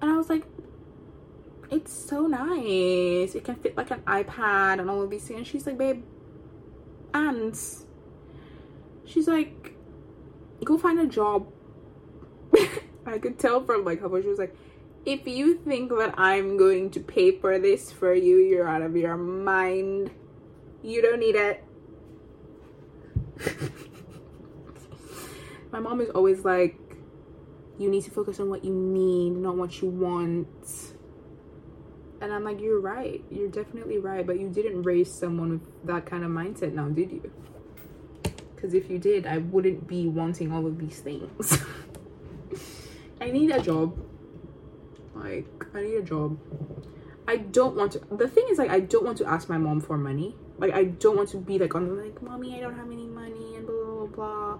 [0.00, 0.44] And I was like,
[1.70, 3.34] It's so nice.
[3.34, 5.38] It can fit like an iPad and all of these things.
[5.38, 6.04] And she's like, Babe,
[7.12, 7.58] and
[9.04, 9.74] she's like,
[10.64, 11.46] Go find a job.
[13.06, 14.56] I could tell from like how she was like,
[15.04, 18.96] if you think that I'm going to pay for this for you, you're out of
[18.96, 20.10] your mind.
[20.82, 21.64] You don't need it.
[25.70, 26.76] My mom is always like,
[27.78, 30.48] you need to focus on what you need, not what you want.
[32.20, 33.22] And I'm like, you're right.
[33.30, 34.26] You're definitely right.
[34.26, 37.30] But you didn't raise someone with that kind of mindset now, did you?
[38.54, 41.58] Because if you did, I wouldn't be wanting all of these things.
[43.20, 43.96] I need a job.
[45.14, 46.38] Like, I need a job.
[47.28, 48.00] I don't want to.
[48.10, 50.84] The thing is, like, I don't want to ask my mom for money like I
[50.84, 53.84] don't want to be like on like mommy I don't have any money and blah
[53.84, 54.58] blah blah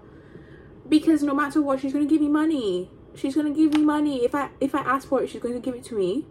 [0.87, 4.35] because no matter what she's gonna give me money she's gonna give me money if
[4.35, 6.25] I if I ask for it she's going to give it to me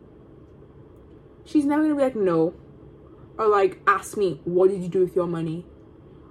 [1.47, 2.55] she's never gonna be like no.
[3.38, 5.64] Or like ask me what did you do with your money?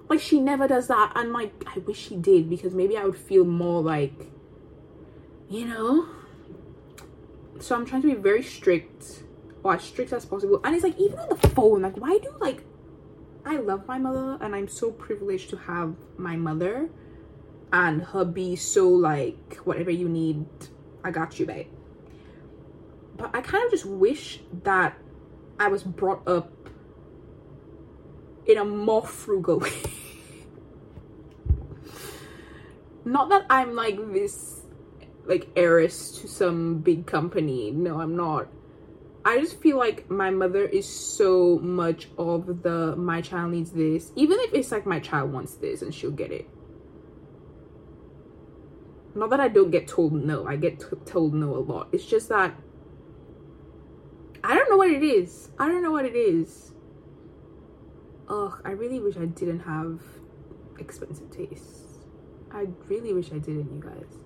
[0.08, 3.18] Like she never does that and like I wish she did because maybe I would
[3.18, 4.14] feel more like
[5.48, 6.06] you know?
[7.58, 9.22] So I'm trying to be very strict
[9.62, 12.32] or as strict as possible and it's like even on the phone like why do
[12.40, 12.62] like
[13.44, 16.90] I love my mother and I'm so privileged to have my mother
[17.72, 20.46] and her be so like whatever you need,
[21.04, 21.68] I got you, babe.
[23.16, 24.98] But I kind of just wish that
[25.58, 26.50] I was brought up
[28.46, 29.72] in a more frugal way.
[33.04, 34.62] Not that I'm like this
[35.26, 37.70] like heiress to some big company.
[37.70, 38.48] No, I'm not.
[39.24, 44.12] I just feel like my mother is so much of the my child needs this,
[44.14, 46.48] even if it's like my child wants this and she'll get it.
[49.16, 51.88] Not that I don't get told no, I get t- told no a lot.
[51.90, 52.54] It's just that
[54.46, 55.48] I don't know what it is.
[55.58, 56.70] I don't know what it is.
[58.28, 60.00] Ugh, I really wish I didn't have
[60.78, 61.82] expensive tastes.
[62.52, 64.20] I really wish I didn't, you guys.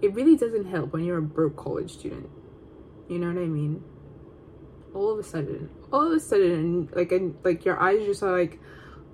[0.00, 2.30] It really doesn't help when you're a broke college student.
[3.08, 3.82] You know what I mean?
[4.94, 8.38] All of a sudden, all of a sudden, like, and like your eyes just are
[8.38, 8.60] like,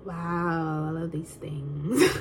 [0.05, 2.03] wow, I love these things.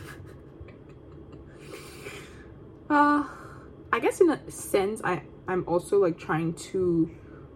[2.88, 3.24] uh,
[3.92, 7.10] I guess in a sense, I I'm also like trying to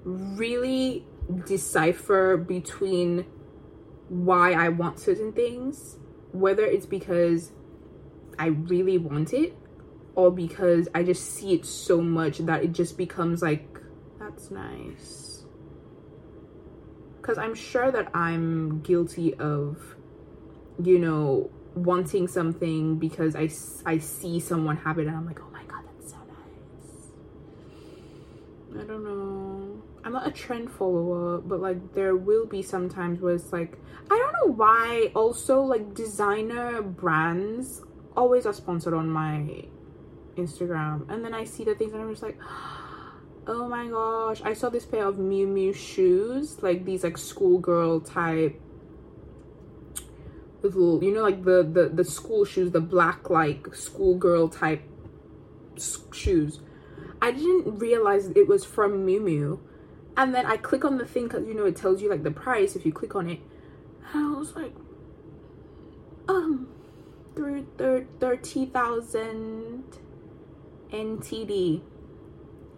[0.05, 1.05] really
[1.46, 3.24] decipher between
[4.09, 5.96] why I want certain things,
[6.32, 7.53] whether it's because
[8.38, 9.57] I really want it
[10.14, 13.78] or because I just see it so much that it just becomes like,
[14.18, 15.44] that's nice.
[17.20, 19.96] Because I'm sure that I'm guilty of,
[20.82, 23.48] you know, wanting something because I,
[23.86, 27.09] I see someone have it and I'm like, oh my god, that's so nice.
[28.82, 29.51] I don't know.
[30.05, 33.78] I'm not a trend follower, but like there will be some times where it's like,
[34.11, 37.82] I don't know why also like designer brands
[38.16, 39.64] always are sponsored on my
[40.36, 41.09] Instagram.
[41.09, 42.38] And then I see the things and I'm just like,
[43.46, 44.42] oh my gosh.
[44.42, 48.61] I saw this pair of Miu Miu shoes, like these like schoolgirl type
[50.62, 54.82] little, you know, like the, the, the school shoes, the black like schoolgirl type
[56.12, 56.61] shoes.
[57.20, 59.61] I didn't realize it was from Miu Miu.
[60.16, 62.30] And then I click on the thing because, you know, it tells you like the
[62.30, 63.40] price if you click on it.
[64.12, 64.74] And I was like,
[66.28, 66.68] um,
[67.34, 69.84] through 30,000
[70.92, 71.82] NTD.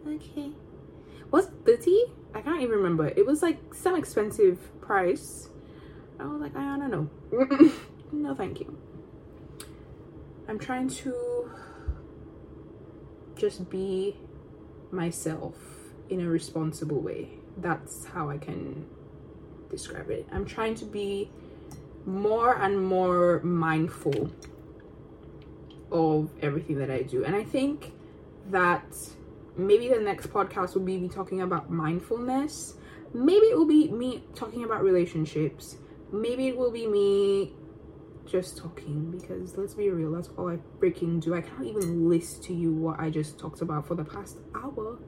[0.06, 0.50] Okay.
[1.30, 2.04] Was 30?
[2.34, 3.08] I can't even remember.
[3.08, 5.48] It was like some expensive price.
[6.20, 7.10] I was like, I don't know.
[8.12, 8.78] no, thank you.
[10.46, 11.50] I'm trying to
[13.36, 14.16] just be
[14.92, 15.56] myself
[16.10, 17.28] in a responsible way.
[17.58, 18.86] That's how I can
[19.70, 20.26] describe it.
[20.32, 21.30] I'm trying to be
[22.06, 24.30] more and more mindful
[25.90, 27.24] of everything that I do.
[27.24, 27.92] And I think
[28.50, 28.84] that
[29.56, 32.74] maybe the next podcast will be me talking about mindfulness.
[33.12, 35.76] Maybe it will be me talking about relationships.
[36.12, 37.52] Maybe it will be me
[38.26, 41.34] just talking because let's be real, that's all I freaking do.
[41.34, 44.98] I can't even list to you what I just talked about for the past hour.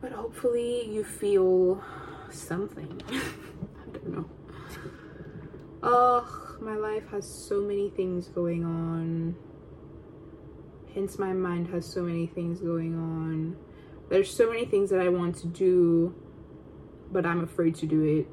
[0.00, 1.82] But hopefully you feel
[2.30, 3.00] something.
[3.10, 4.30] I don't know.
[5.82, 9.36] Ugh, my life has so many things going on.
[10.94, 13.56] Hence, my mind has so many things going on.
[14.08, 16.14] There's so many things that I want to do,
[17.12, 18.26] but I'm afraid to do it.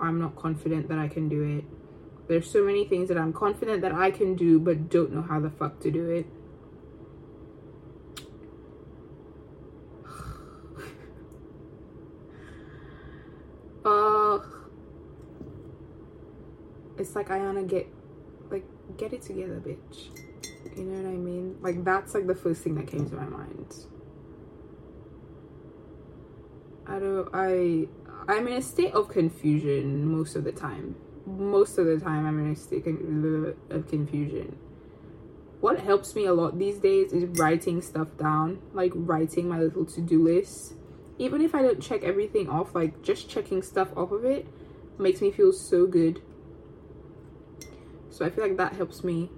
[0.00, 1.64] I'm not confident that I can do it.
[2.28, 5.40] There's so many things that I'm confident that I can do, but don't know how
[5.40, 6.26] the fuck to do it.
[13.84, 14.44] Ugh
[17.14, 17.86] like Aiyanna get
[18.50, 18.64] like
[18.96, 20.08] get it together, bitch.
[20.76, 21.56] You know what I mean?
[21.60, 23.74] Like that's like the first thing that came to my mind.
[26.86, 27.88] I don't I
[28.28, 30.96] I'm in a state of confusion most of the time.
[31.26, 34.56] Most of the time I'm in a state of confusion.
[35.60, 39.86] What helps me a lot these days is writing stuff down, like writing my little
[39.86, 40.74] to-do list.
[41.18, 44.46] Even if I don't check everything off, like just checking stuff off of it
[44.98, 46.20] makes me feel so good
[48.14, 49.28] so I feel like that helps me.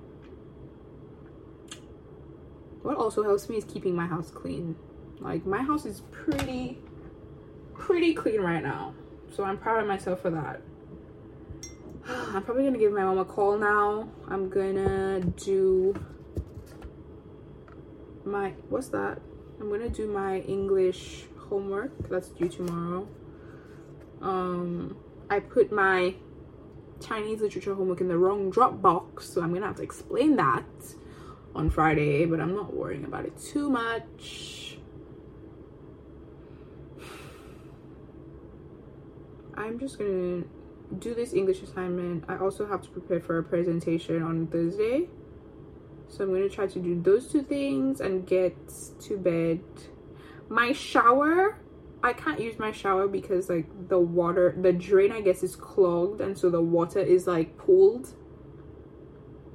[2.83, 4.77] What also helps me is keeping my house clean.
[5.19, 6.79] Like my house is pretty,
[7.73, 8.93] pretty clean right now.
[9.35, 10.61] So I'm proud of myself for that.
[12.07, 14.11] I'm probably gonna give my mom a call now.
[14.29, 15.95] I'm gonna do
[18.27, 19.23] my, what's that?
[19.59, 22.11] I'm gonna do my English homework.
[22.11, 23.09] That's due tomorrow.
[24.21, 24.99] Um,
[25.31, 26.15] I put my
[27.01, 30.65] Chinese literature homework in the wrong Dropbox, so I'm gonna have to explain that
[31.55, 34.79] on Friday, but I'm not worrying about it too much.
[39.55, 40.45] I'm just gonna
[40.99, 42.25] do this English assignment.
[42.29, 45.09] I also have to prepare for a presentation on Thursday.
[46.09, 48.57] So I'm gonna try to do those two things and get
[49.01, 49.61] to bed.
[50.49, 51.59] My shower
[52.03, 56.21] I can't use my shower because like the water, the drain I guess is clogged
[56.21, 58.15] and so the water is like pooled.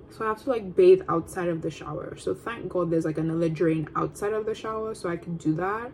[0.10, 2.18] So I have to like bathe outside of the shower.
[2.18, 5.54] So thank God there's like another drain outside of the shower so I can do
[5.56, 5.92] that.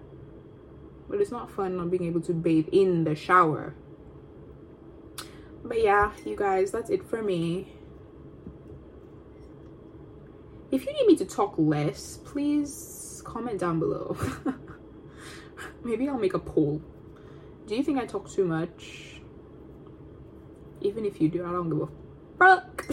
[1.07, 3.75] But it's not fun not being able to bathe in the shower.
[5.63, 7.77] But yeah, you guys, that's it for me.
[10.71, 14.17] if you need me to talk less, please comment down below.
[15.83, 16.81] Maybe I'll make a poll.
[17.65, 19.21] Do you think I talk too much?
[20.81, 21.89] Even if you do, I don't give a
[22.37, 22.85] fuck.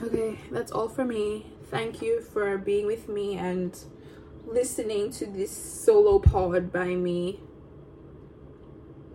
[0.02, 1.46] okay, that's all for me.
[1.64, 3.76] Thank you for being with me and
[4.46, 7.40] listening to this solo pod by me.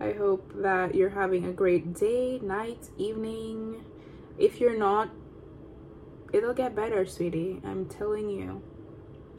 [0.00, 3.84] I hope that you're having a great day, night, evening.
[4.38, 5.10] If you're not,
[6.32, 7.60] it'll get better, sweetie.
[7.64, 8.62] I'm telling you.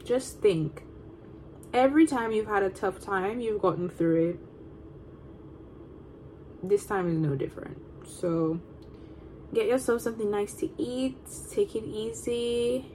[0.04, 0.82] Just think.
[1.72, 4.38] Every time you've had a tough time, you've gotten through it.
[6.62, 7.78] This time is no different.
[8.06, 8.60] So,
[9.54, 11.16] get yourself something nice to eat,
[11.50, 12.92] take it easy,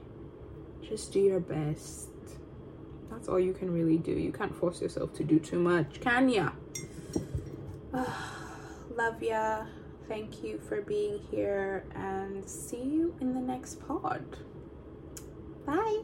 [0.88, 2.08] just do your best.
[3.10, 4.12] That's all you can really do.
[4.12, 6.50] You can't force yourself to do too much, can ya?
[8.94, 9.64] Love ya.
[10.08, 14.24] Thank you for being here and see you in the next pod.
[15.66, 16.00] Bye.